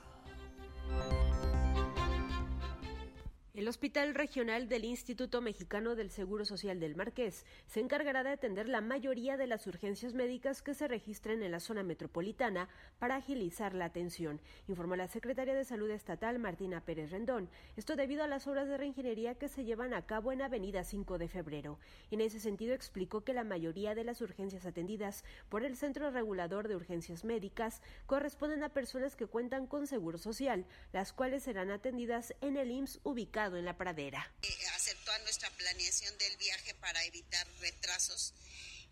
[3.55, 8.67] El Hospital Regional del Instituto Mexicano del Seguro Social del Marqués se encargará de atender
[8.67, 12.67] la mayoría de las urgencias médicas que se registren en la zona metropolitana
[12.99, 17.49] para agilizar la atención, informó la secretaria de Salud Estatal Martina Pérez Rendón.
[17.77, 21.17] Esto debido a las obras de reingeniería que se llevan a cabo en Avenida 5
[21.17, 21.79] de Febrero.
[22.11, 26.67] En ese sentido explicó que la mayoría de las urgencias atendidas por el Centro Regulador
[26.67, 32.35] de Urgencias Médicas corresponden a personas que cuentan con seguro social, las cuales serán atendidas
[32.41, 34.31] en el IMSS ubicado en la pradera.
[34.41, 38.33] Eh, hacer toda nuestra planeación del viaje para evitar retrasos.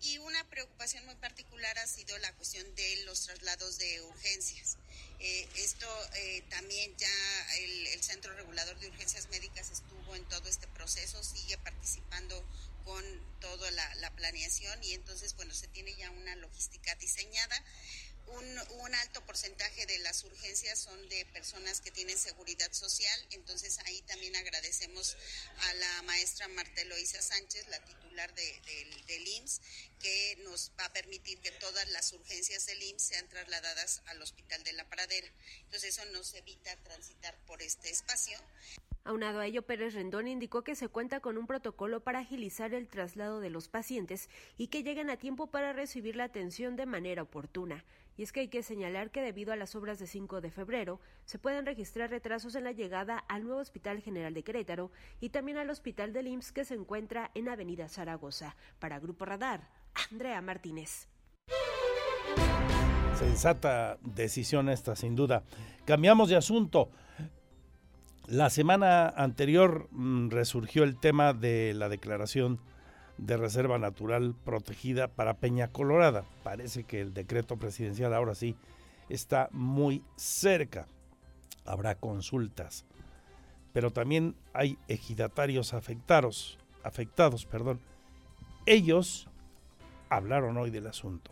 [0.01, 4.77] Y una preocupación muy particular ha sido la cuestión de los traslados de urgencias.
[5.19, 10.67] Eh, esto eh, también ya el, Centro Regulador de Urgencias Médicas estuvo en todo este
[10.67, 12.43] proceso, sigue participando
[12.84, 13.03] con
[13.39, 17.63] toda la, la planeación y entonces, bueno, se tiene ya una logística diseñada
[18.34, 24.01] un, alto porcentaje de las urgencias son de personas que tienen seguridad social, entonces ahí
[24.03, 25.18] también agradecemos
[25.57, 28.61] a la maestra Marta Eloisa Sánchez, la titular de,
[29.07, 29.61] del IMSS,
[29.99, 34.64] que nos va a permitir que todas las urgencias del IMSS sean trasladadas al Hospital
[34.64, 35.27] de la Pradera.
[35.65, 38.38] Entonces eso nos evita transitar por este espacio.
[39.05, 42.88] Aunado a ello, Pérez Rendón indicó que se cuenta con un protocolo para agilizar el
[42.88, 47.23] traslado de los pacientes y que lleguen a tiempo para recibir la atención de manera
[47.23, 47.84] oportuna.
[48.18, 50.99] Y es que hay que señalar que debido a las obras de 5 de febrero,
[51.26, 55.57] se pueden registrar retrasos en la llegada al nuevo Hospital General de Querétaro y también
[55.57, 58.56] al Hospital del IMSS que se encuentra en Avenida Zaragoza.
[58.80, 59.69] Para Grupo Radar,
[60.11, 61.07] Andrea Martínez.
[63.15, 65.44] Sensata decisión esta, sin duda.
[65.85, 66.90] Cambiamos de asunto.
[68.27, 72.60] La semana anterior mm, resurgió el tema de la declaración
[73.18, 76.26] de reserva natural protegida para Peña Colorada.
[76.44, 78.56] Parece que el decreto presidencial ahora sí
[79.10, 80.88] está muy cerca.
[81.65, 82.85] Habrá consultas.
[83.72, 87.80] Pero también hay ejidatarios afectados, afectados, perdón.
[88.65, 89.27] Ellos
[90.10, 91.31] hablaron hoy del asunto.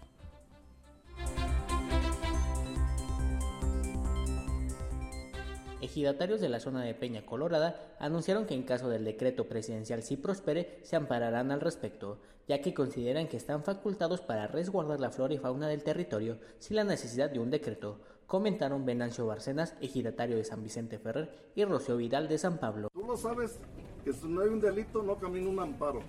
[5.91, 10.15] Ejidatarios de la zona de Peña Colorada anunciaron que en caso del decreto presidencial si
[10.15, 15.33] prospere, se ampararán al respecto, ya que consideran que están facultados para resguardar la flora
[15.33, 20.45] y fauna del territorio sin la necesidad de un decreto, comentaron Venancio Barcenas, ejidatario de
[20.45, 22.87] San Vicente Ferrer, y Rocío Vidal de San Pablo.
[22.93, 23.59] Tú lo sabes
[24.05, 26.03] que si no hay un delito no camina un amparo.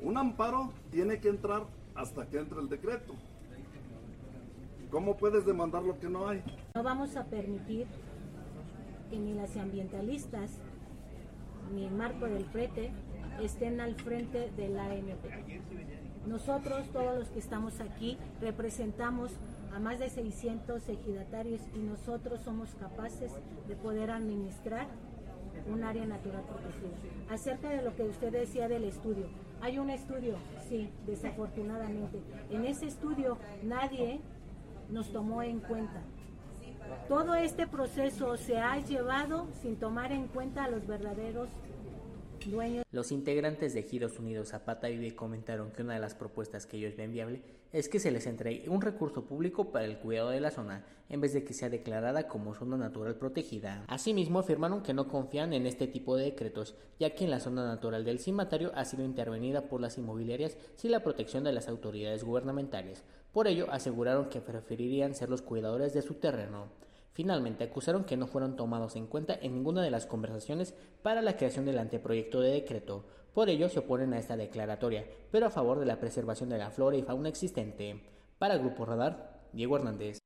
[0.00, 1.64] Un amparo tiene que entrar
[1.96, 3.14] hasta que entre el decreto.
[4.88, 6.44] ¿Cómo puedes demandar lo que no hay?
[6.76, 7.88] No vamos a permitir
[9.08, 10.50] que ni las ambientalistas
[11.74, 12.90] ni el marco del frete
[13.42, 16.26] estén al frente de la AMP.
[16.26, 19.32] Nosotros, todos los que estamos aquí, representamos
[19.74, 23.32] a más de 600 ejidatarios y nosotros somos capaces
[23.66, 24.86] de poder administrar
[25.72, 26.96] un área natural protegida.
[27.30, 29.26] Acerca de lo que usted decía del estudio,
[29.60, 30.36] hay un estudio,
[30.68, 32.20] sí, desafortunadamente.
[32.50, 34.20] En ese estudio nadie
[34.90, 36.02] nos tomó en cuenta.
[37.08, 41.48] Todo este proceso se ha llevado sin tomar en cuenta a los verdaderos
[42.46, 42.84] dueños.
[42.90, 46.96] Los integrantes de Giros Unidos Zapata Vive comentaron que una de las propuestas que ellos
[46.96, 47.42] ven viable
[47.72, 51.20] es que se les entregue un recurso público para el cuidado de la zona, en
[51.20, 53.84] vez de que sea declarada como zona natural protegida.
[53.88, 57.66] Asimismo, afirmaron que no confían en este tipo de decretos, ya que en la zona
[57.66, 62.24] natural del cimatario ha sido intervenida por las inmobiliarias sin la protección de las autoridades
[62.24, 63.04] gubernamentales.
[63.32, 66.68] Por ello, aseguraron que preferirían ser los cuidadores de su terreno.
[67.12, 71.36] Finalmente, acusaron que no fueron tomados en cuenta en ninguna de las conversaciones para la
[71.36, 73.04] creación del anteproyecto de decreto.
[73.34, 76.70] Por ello, se oponen a esta declaratoria, pero a favor de la preservación de la
[76.70, 78.02] flora y fauna existente.
[78.38, 80.18] Para Grupo Radar, Diego Hernández.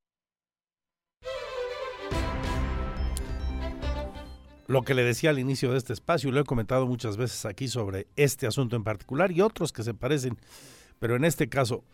[4.68, 7.44] Lo que le decía al inicio de este espacio, y lo he comentado muchas veces
[7.46, 10.38] aquí sobre este asunto en particular y otros que se parecen,
[10.98, 11.84] pero en este caso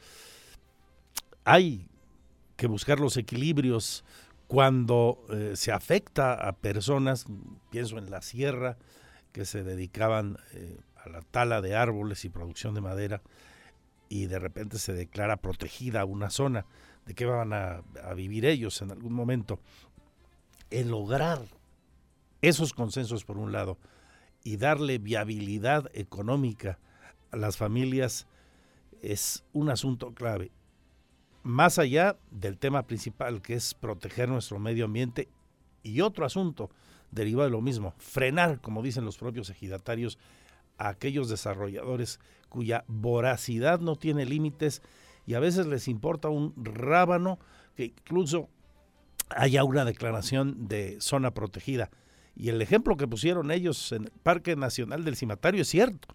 [1.49, 1.89] hay
[2.57, 4.05] que buscar los equilibrios
[4.49, 7.25] cuando eh, se afecta a personas,
[7.70, 8.77] pienso en la sierra,
[9.33, 13.23] que se dedicaban eh, a la tala de árboles y producción de madera,
[14.11, 16.66] y de repente se declara protegida una zona,
[17.07, 19.59] ¿de qué van a, a vivir ellos en algún momento?
[20.69, 21.41] El lograr
[22.43, 23.79] esos consensos por un lado
[24.45, 26.79] y darle viabilidad económica
[27.31, 28.27] a las familias
[29.01, 30.51] es un asunto clave.
[31.49, 35.31] Más allá del tema principal que es proteger nuestro medio ambiente
[35.83, 36.69] y otro asunto
[37.11, 40.19] derivado de lo mismo, frenar, como dicen los propios ejidatarios,
[40.77, 42.20] a aquellos desarrolladores
[42.51, 44.83] cuya voracidad no tiene límites
[45.25, 47.39] y a veces les importa un rábano
[47.75, 48.51] que incluso
[49.31, 51.89] haya una declaración de zona protegida.
[52.37, 56.09] Y el ejemplo que pusieron ellos en el Parque Nacional del Cimatario es cierto.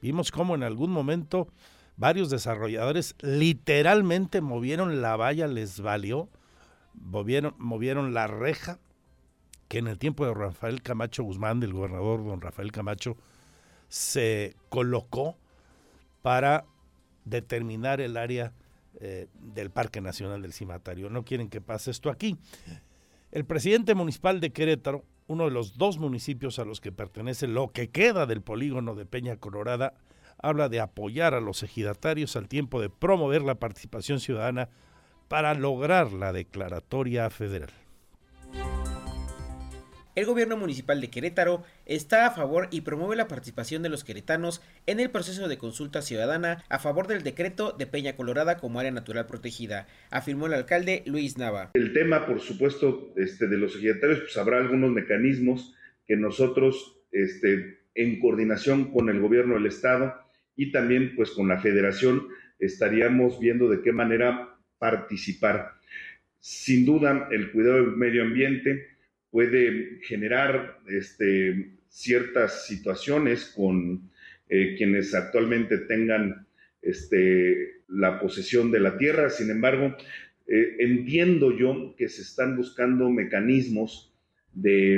[0.00, 1.48] Vimos cómo en algún momento
[1.98, 6.30] varios desarrolladores literalmente movieron la valla, les valió,
[6.94, 8.78] movieron, movieron la reja,
[9.66, 13.18] que en el tiempo de Rafael Camacho Guzmán, del gobernador don Rafael Camacho,
[13.88, 15.36] se colocó
[16.22, 16.64] para
[17.24, 18.54] determinar el área
[19.00, 21.10] eh, del Parque Nacional del Cimatario.
[21.10, 22.38] No quieren que pase esto aquí.
[23.30, 27.72] El presidente municipal de Querétaro, uno de los dos municipios a los que pertenece lo
[27.72, 29.94] que queda del polígono de Peña Colorada,
[30.42, 34.68] habla de apoyar a los ejidatarios al tiempo de promover la participación ciudadana
[35.28, 37.70] para lograr la declaratoria federal.
[40.18, 44.60] El gobierno municipal de Querétaro está a favor y promueve la participación de los queretanos
[44.86, 48.90] en el proceso de consulta ciudadana a favor del decreto de Peña Colorada como área
[48.90, 51.70] natural protegida, afirmó el alcalde Luis Nava.
[51.74, 55.72] El tema, por supuesto, este, de los ejidatarios, pues habrá algunos mecanismos
[56.04, 60.14] que nosotros, este, en coordinación con el gobierno del estado
[60.58, 62.28] y también pues con la federación,
[62.58, 65.74] estaríamos viendo de qué manera participar.
[66.40, 68.88] Sin duda, el cuidado del medio ambiente,
[69.30, 74.10] puede generar este, ciertas situaciones con
[74.48, 76.46] eh, quienes actualmente tengan
[76.82, 79.30] este, la posesión de la tierra.
[79.30, 79.96] Sin embargo,
[80.48, 84.12] eh, entiendo yo que se están buscando mecanismos
[84.52, 84.96] de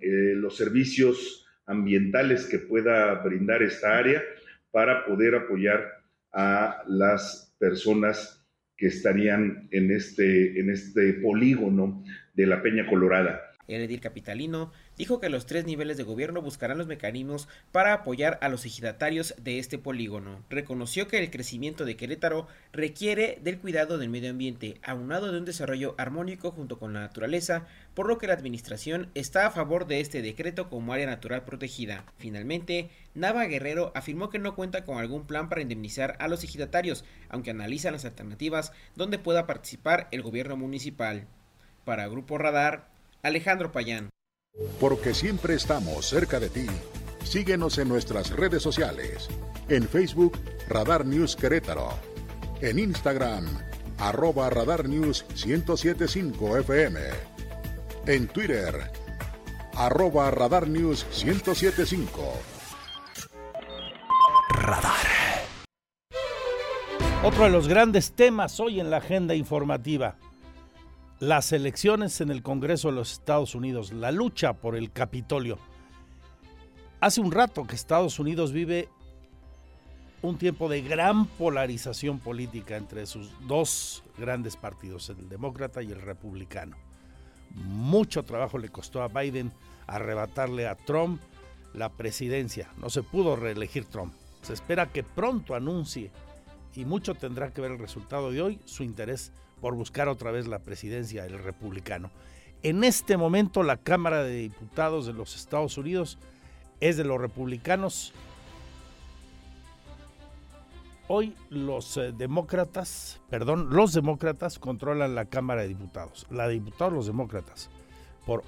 [0.00, 4.22] eh, los servicios ambientales que pueda brindar esta área
[4.72, 8.44] para poder apoyar a las personas
[8.76, 12.02] que estarían en este, en este polígono
[12.34, 13.40] de la Peña Colorada.
[13.68, 14.72] El edil capitalino
[15.02, 19.34] dijo que los tres niveles de gobierno buscarán los mecanismos para apoyar a los ejidatarios
[19.36, 20.44] de este polígono.
[20.48, 25.44] Reconoció que el crecimiento de Querétaro requiere del cuidado del medio ambiente, aunado de un
[25.44, 29.98] desarrollo armónico junto con la naturaleza, por lo que la administración está a favor de
[29.98, 32.04] este decreto como área natural protegida.
[32.18, 37.04] Finalmente, Nava Guerrero afirmó que no cuenta con algún plan para indemnizar a los ejidatarios,
[37.28, 41.26] aunque analizan las alternativas donde pueda participar el gobierno municipal.
[41.84, 42.86] Para Grupo Radar,
[43.24, 44.12] Alejandro Payán.
[44.80, 46.66] Porque siempre estamos cerca de ti.
[47.24, 49.28] Síguenos en nuestras redes sociales.
[49.68, 50.38] En Facebook,
[50.68, 51.90] Radar News Querétaro.
[52.60, 53.46] En Instagram,
[53.98, 57.00] arroba Radar News 1075 FM.
[58.06, 58.90] En Twitter,
[59.74, 62.32] arroba Radar News 1075.
[64.50, 65.06] Radar.
[67.24, 70.16] Otro de los grandes temas hoy en la agenda informativa
[71.22, 75.56] las elecciones en el Congreso de los Estados Unidos, la lucha por el Capitolio.
[77.00, 78.88] Hace un rato que Estados Unidos vive
[80.20, 86.00] un tiempo de gran polarización política entre sus dos grandes partidos, el demócrata y el
[86.00, 86.76] republicano.
[87.54, 89.52] Mucho trabajo le costó a Biden
[89.86, 91.20] arrebatarle a Trump
[91.72, 92.72] la presidencia.
[92.78, 94.12] No se pudo reelegir Trump.
[94.42, 96.10] Se espera que pronto anuncie,
[96.74, 99.30] y mucho tendrá que ver el resultado de hoy, su interés
[99.62, 102.10] por buscar otra vez la presidencia del republicano.
[102.64, 106.18] En este momento la Cámara de Diputados de los Estados Unidos
[106.80, 108.12] es de los republicanos.
[111.06, 116.26] Hoy los eh, demócratas, perdón, los demócratas controlan la Cámara de Diputados.
[116.28, 117.70] La de diputados, los demócratas,
[118.26, 118.42] por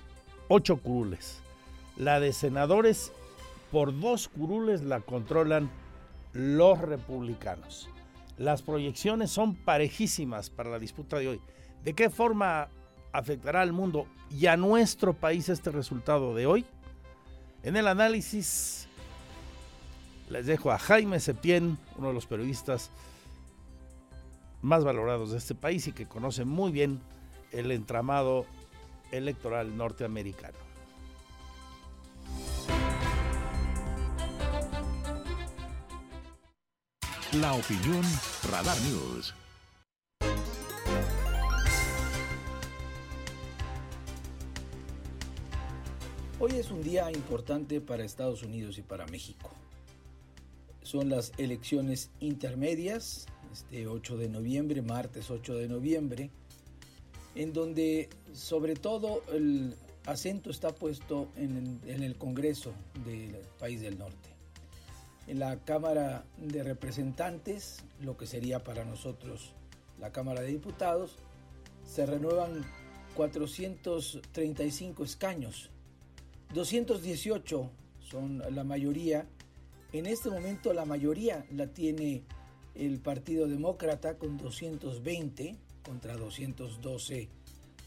[0.49, 1.43] ocho curules.
[1.97, 3.13] La de senadores,
[3.71, 5.71] por dos curules la controlan
[6.33, 7.89] los republicanos.
[8.37, 11.41] Las proyecciones son parejísimas para la disputa de hoy.
[11.85, 12.69] ¿De qué forma
[13.13, 16.65] afectará al mundo y a nuestro país este resultado de hoy?
[17.63, 18.89] En el análisis
[20.29, 22.91] les dejo a Jaime Septién, uno de los periodistas
[24.63, 27.01] más valorados de este país y que conoce muy bien
[27.53, 28.47] el entramado
[29.13, 30.64] electoral norteamericano.
[37.41, 38.05] La opinión
[38.49, 39.35] Radar News.
[46.39, 49.51] Hoy es un día importante para Estados Unidos y para México.
[50.83, 56.31] Son las elecciones intermedias, este 8 de noviembre, martes 8 de noviembre,
[57.35, 59.75] en donde sobre todo el
[60.07, 62.73] acento está puesto en el, en el Congreso
[63.05, 64.34] del país del norte
[65.27, 69.53] en la Cámara de Representantes, lo que sería para nosotros
[70.01, 71.17] la Cámara de Diputados,
[71.85, 72.65] se renuevan
[73.15, 75.71] 435 escaños.
[76.53, 77.71] 218
[78.01, 79.27] son la mayoría.
[79.93, 82.23] En este momento la mayoría la tiene
[82.75, 87.29] el Partido Demócrata con 220 contra 212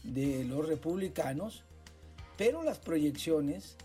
[0.04, 1.64] de los republicanos,
[2.36, 3.76] pero las proyecciones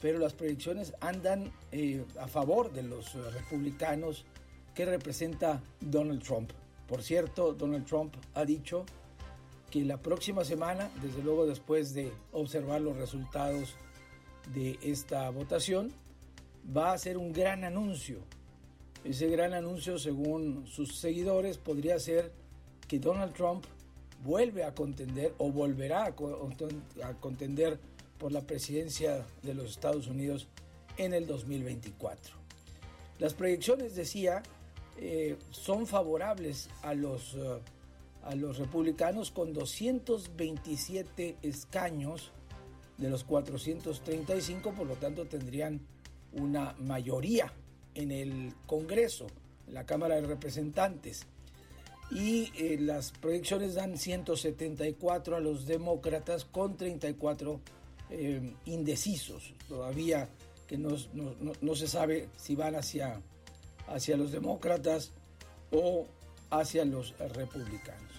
[0.00, 4.24] pero las proyecciones andan eh, a favor de los eh, republicanos
[4.74, 6.52] que representa Donald Trump.
[6.86, 8.86] Por cierto, Donald Trump ha dicho
[9.70, 13.74] que la próxima semana, desde luego después de observar los resultados
[14.54, 15.92] de esta votación,
[16.74, 18.20] va a hacer un gran anuncio.
[19.04, 22.32] Ese gran anuncio, según sus seguidores, podría ser
[22.86, 23.64] que Donald Trump
[24.24, 27.78] vuelve a contender o volverá a contender
[28.18, 30.48] por la presidencia de los Estados Unidos
[30.96, 32.34] en el 2024.
[33.18, 34.42] Las proyecciones, decía,
[34.98, 37.58] eh, son favorables a los, eh,
[38.24, 42.32] a los republicanos con 227 escaños
[42.96, 45.80] de los 435, por lo tanto tendrían
[46.32, 47.52] una mayoría
[47.94, 49.26] en el Congreso,
[49.66, 51.26] en la Cámara de Representantes.
[52.10, 57.60] Y eh, las proyecciones dan 174 a los demócratas con 34
[58.10, 60.28] eh, indecisos, todavía
[60.66, 63.20] que no, se sabe si van hacia,
[63.88, 65.12] hacia los demócratas
[65.72, 66.06] o
[66.50, 68.12] hacia los republicanos.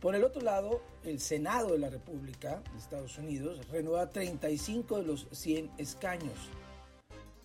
[0.00, 5.04] Por el otro lado, el Senado de la República de Estados Unidos renueva 35 de
[5.04, 6.38] los 100 escaños.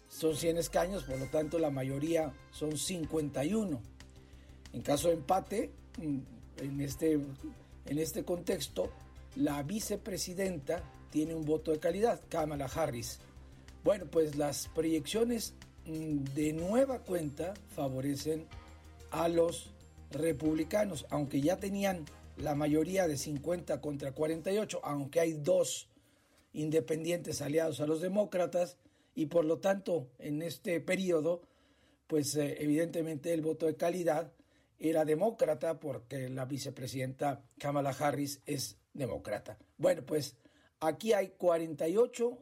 [0.10, 3.82] Son 100 escaños, por lo tanto la mayoría son 51.
[4.74, 6.18] En caso de empate, mm,
[6.58, 8.92] en este, en este contexto,
[9.36, 13.19] la vicepresidenta tiene un voto de calidad, Kamala Harris.
[13.84, 15.53] Bueno, pues las proyecciones
[15.86, 18.48] mm, de nueva cuenta favorecen
[19.11, 19.72] a los
[20.11, 22.06] republicanos, aunque ya tenían
[22.38, 25.88] la mayoría de 50 contra 48, aunque hay dos
[26.53, 28.77] independientes aliados a los demócratas
[29.14, 31.41] y por lo tanto en este periodo,
[32.07, 34.32] pues eh, evidentemente el voto de calidad
[34.80, 39.57] era demócrata porque la vicepresidenta Kamala Harris es demócrata.
[39.77, 40.36] Bueno, pues
[40.80, 42.38] aquí hay 48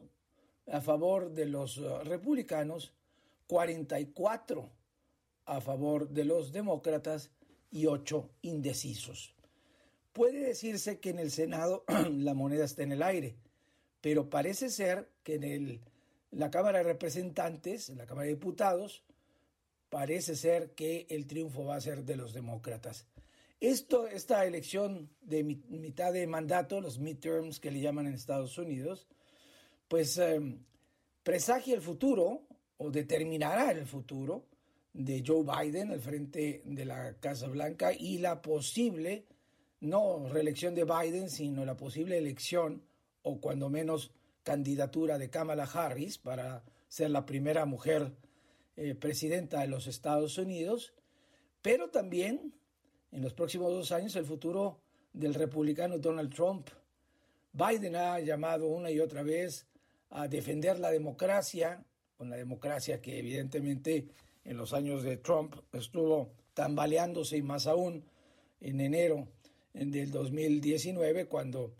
[0.68, 2.92] a favor de los uh, republicanos,
[3.46, 4.70] 44
[5.46, 7.30] a favor de los demócratas
[7.70, 9.34] y 8 indecisos.
[10.12, 13.36] Puede decirse que en el Senado la moneda está en el aire,
[14.00, 15.80] pero parece ser que en el,
[16.30, 19.02] la Cámara de Representantes, en la Cámara de Diputados,
[19.90, 23.06] parece ser que el triunfo va a ser de los demócratas.
[23.64, 29.08] Esto, esta elección de mitad de mandato, los midterms que le llaman en Estados Unidos,
[29.88, 30.38] pues eh,
[31.22, 32.42] presagia el futuro
[32.76, 34.44] o determinará el futuro
[34.92, 39.24] de Joe Biden al frente de la Casa Blanca y la posible,
[39.80, 42.82] no reelección de Biden, sino la posible elección
[43.22, 44.12] o cuando menos
[44.42, 48.12] candidatura de Kamala Harris para ser la primera mujer
[48.76, 50.92] eh, presidenta de los Estados Unidos,
[51.62, 52.52] pero también
[53.14, 54.80] en los próximos dos años el futuro
[55.12, 56.68] del republicano Donald Trump.
[57.52, 59.66] Biden ha llamado una y otra vez
[60.10, 61.84] a defender la democracia,
[62.18, 64.08] una democracia que evidentemente
[64.44, 68.04] en los años de Trump estuvo tambaleándose y más aún
[68.60, 69.28] en enero
[69.72, 71.72] del 2019 cuando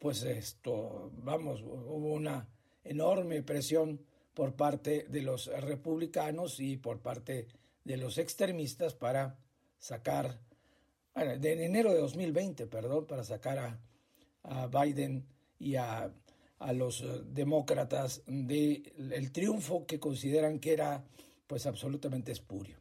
[0.00, 2.48] pues esto, vamos, hubo una
[2.82, 4.00] enorme presión
[4.34, 7.46] por parte de los republicanos y por parte
[7.84, 9.38] de los extremistas para
[9.78, 10.40] sacar
[11.14, 13.78] bueno, de enero de 2020, perdón, para sacar
[14.42, 15.26] a, Biden
[15.58, 16.12] y a,
[16.74, 21.04] los eh, demócratas del triunfo que consideran que era
[21.46, 22.78] pues absolutamente espurio.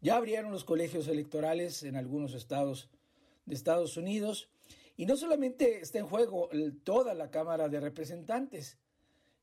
[0.00, 2.88] Ya abrieron los colegios electorales en algunos estados
[3.44, 4.48] de Estados Unidos
[4.96, 6.48] y no solamente está en juego
[6.82, 8.78] toda la Cámara de Representantes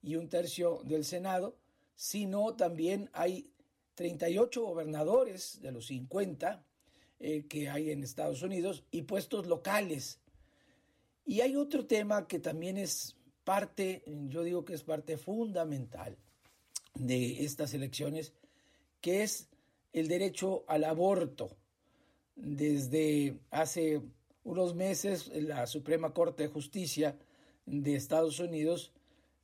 [0.02, 1.58] y un tercio del Senado,
[1.96, 3.52] sino también hay
[3.96, 6.64] 38 gobernadores de los 50
[7.20, 10.20] eh, que hay en Estados Unidos y puestos locales.
[11.26, 16.18] Y hay otro tema que también es parte, yo digo que es parte fundamental
[16.94, 18.34] de estas elecciones,
[19.02, 19.50] que es
[19.94, 21.50] el derecho al aborto.
[22.36, 24.02] Desde hace
[24.44, 27.18] unos meses la Suprema Corte de Justicia
[27.66, 28.92] de Estados Unidos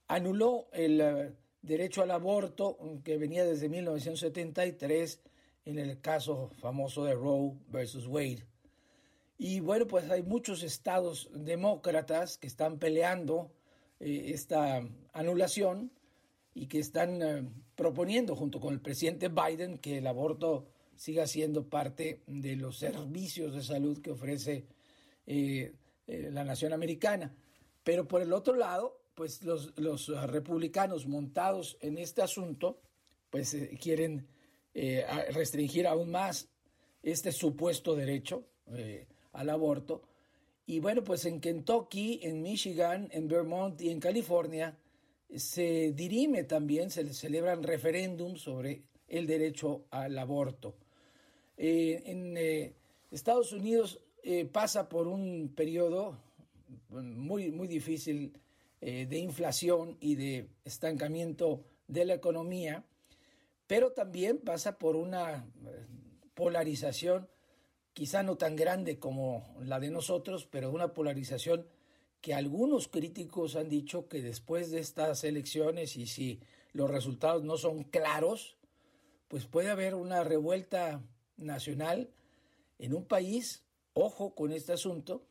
[0.08, 5.20] anuló el eh, derecho al aborto que venía desde 1973
[5.66, 8.46] en el caso famoso de Roe versus Wade.
[9.38, 13.52] Y bueno, pues hay muchos estados demócratas que están peleando
[14.00, 14.82] eh, esta
[15.14, 15.92] anulación
[16.54, 21.68] y que están eh, proponiendo junto con el presidente Biden que el aborto siga siendo
[21.68, 24.68] parte de los servicios de salud que ofrece
[25.26, 25.74] eh,
[26.06, 27.36] la nación americana.
[27.84, 32.80] Pero por el otro lado, pues los, los republicanos montados en este asunto,
[33.30, 34.28] pues quieren
[34.76, 36.50] eh, restringir aún más
[37.04, 40.02] este supuesto derecho eh, al aborto.
[40.66, 44.78] Y bueno, pues en Kentucky, en Michigan, en Vermont y en California
[45.36, 50.76] se dirime también, se celebran referéndums sobre el derecho al aborto.
[51.58, 52.74] Eh, en
[53.12, 54.00] Estados Unidos
[54.52, 56.18] pasa por un periodo
[56.90, 58.40] muy, muy difícil
[58.80, 62.86] de inflación y de estancamiento de la economía
[63.68, 65.86] pero también pasa por una eh,
[66.34, 67.28] polarización
[67.94, 71.68] quizá no tan grande como la de nosotros, pero una polarización
[72.22, 76.40] que algunos críticos han dicho que después de estas elecciones y si
[76.72, 78.58] los resultados no son claros,
[79.28, 81.04] pues puede haber una revuelta
[81.38, 82.10] nacional
[82.80, 83.64] en un país,
[83.94, 85.26] ojo con este asunto,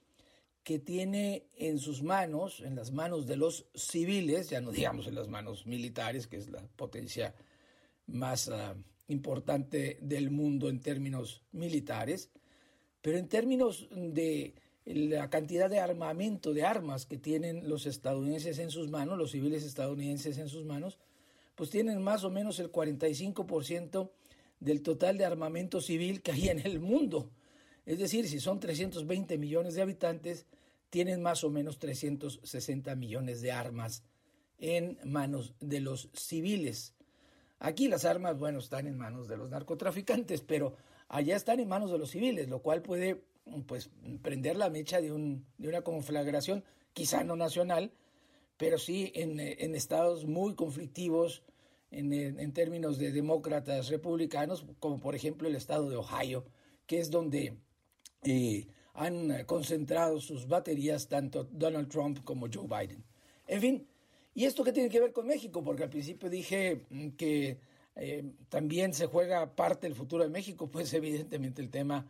[0.62, 5.16] que tiene en sus manos, en las manos de los civiles, ya no digamos en
[5.16, 7.34] las manos militares, que es la potencia
[8.06, 8.74] más ah,
[9.08, 12.30] importante del mundo en términos militares,
[13.00, 14.54] pero en términos de
[14.84, 19.64] la cantidad de armamento, de armas que tienen los estadounidenses en sus manos, los civiles
[19.64, 20.98] estadounidenses en sus manos,
[21.54, 24.10] pues tienen más o menos el 45%
[24.60, 27.30] del total de armamento civil que hay en el mundo.
[27.84, 30.46] Es decir, si son 320 millones de habitantes,
[30.90, 34.04] tienen más o menos 360 millones de armas
[34.58, 36.94] en manos de los civiles.
[37.64, 40.74] Aquí las armas, bueno, están en manos de los narcotraficantes, pero
[41.08, 43.22] allá están en manos de los civiles, lo cual puede
[43.68, 43.88] pues
[44.20, 47.92] prender la mecha de, un, de una conflagración, quizá no nacional,
[48.56, 49.38] pero sí en,
[49.76, 51.44] estados muy conflictivos
[51.92, 56.44] en, términos de demócratas republicanos, como por ejemplo el estado de Ohio,
[56.88, 57.58] que es donde
[58.24, 63.04] eh, han concentrado sus baterías tanto Donald Trump como Joe Biden.
[63.46, 63.86] En fin,
[64.34, 65.62] ¿Y esto qué tiene que ver con México?
[65.62, 67.58] Porque al principio dije mm, que
[67.96, 72.06] eh, también se juega parte del futuro de México, pues evidentemente el tema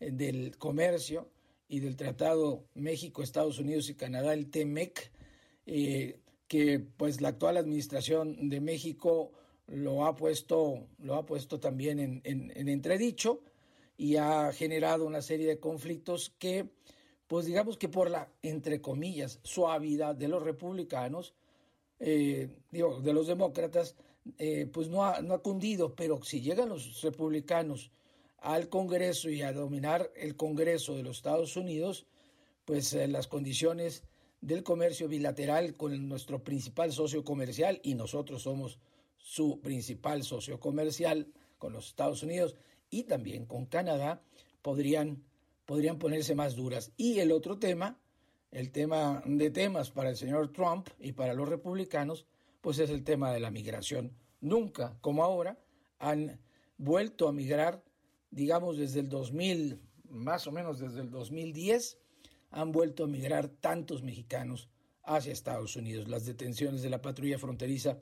[0.00, 1.28] eh, del comercio
[1.68, 5.10] y del Tratado México, Estados Unidos y Canadá, el TEMEC,
[5.66, 9.32] eh, que pues la actual administración de México
[9.66, 13.40] lo ha puesto, lo ha puesto también en, en entredicho
[13.96, 16.68] y ha generado una serie de conflictos que,
[17.26, 21.34] pues digamos que por la, entre comillas, suavidad de los republicanos,
[21.98, 23.96] eh, de los demócratas,
[24.38, 27.90] eh, pues no ha, no ha cundido, pero si llegan los republicanos
[28.38, 32.06] al Congreso y a dominar el Congreso de los Estados Unidos,
[32.64, 34.02] pues eh, las condiciones
[34.40, 38.78] del comercio bilateral con nuestro principal socio comercial, y nosotros somos
[39.16, 42.56] su principal socio comercial con los Estados Unidos
[42.90, 44.22] y también con Canadá,
[44.60, 45.24] podrían,
[45.64, 46.92] podrían ponerse más duras.
[46.96, 47.98] Y el otro tema
[48.54, 52.24] el tema de temas para el señor Trump y para los republicanos,
[52.60, 54.16] pues es el tema de la migración.
[54.40, 55.58] Nunca, como ahora,
[55.98, 56.40] han
[56.78, 57.82] vuelto a migrar,
[58.30, 61.98] digamos, desde el 2000, más o menos desde el 2010,
[62.50, 64.70] han vuelto a migrar tantos mexicanos
[65.02, 66.08] hacia Estados Unidos.
[66.08, 67.98] Las detenciones de la patrulla fronteriza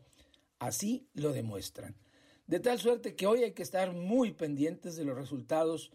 [0.59, 1.97] así lo demuestran.
[2.47, 5.93] De tal suerte que hoy hay que estar muy pendientes de los resultados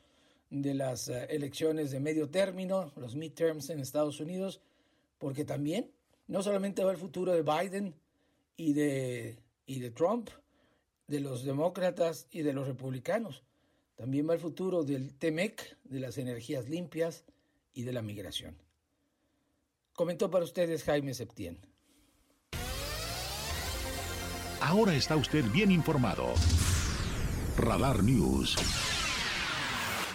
[0.50, 4.62] de las eh, elecciones de medio término, los midterms en Estados Unidos,
[5.18, 5.92] porque también
[6.28, 7.96] no solamente va el futuro de Biden
[8.56, 10.30] y de, y de Trump,
[11.08, 13.44] de los demócratas y de los republicanos,
[13.96, 17.24] también va el futuro del TEMEC, de las energías limpias
[17.74, 18.56] y de la migración.
[19.94, 21.58] Comentó para ustedes Jaime Septién.
[24.62, 26.34] Ahora está usted bien informado.
[27.58, 28.56] Radar News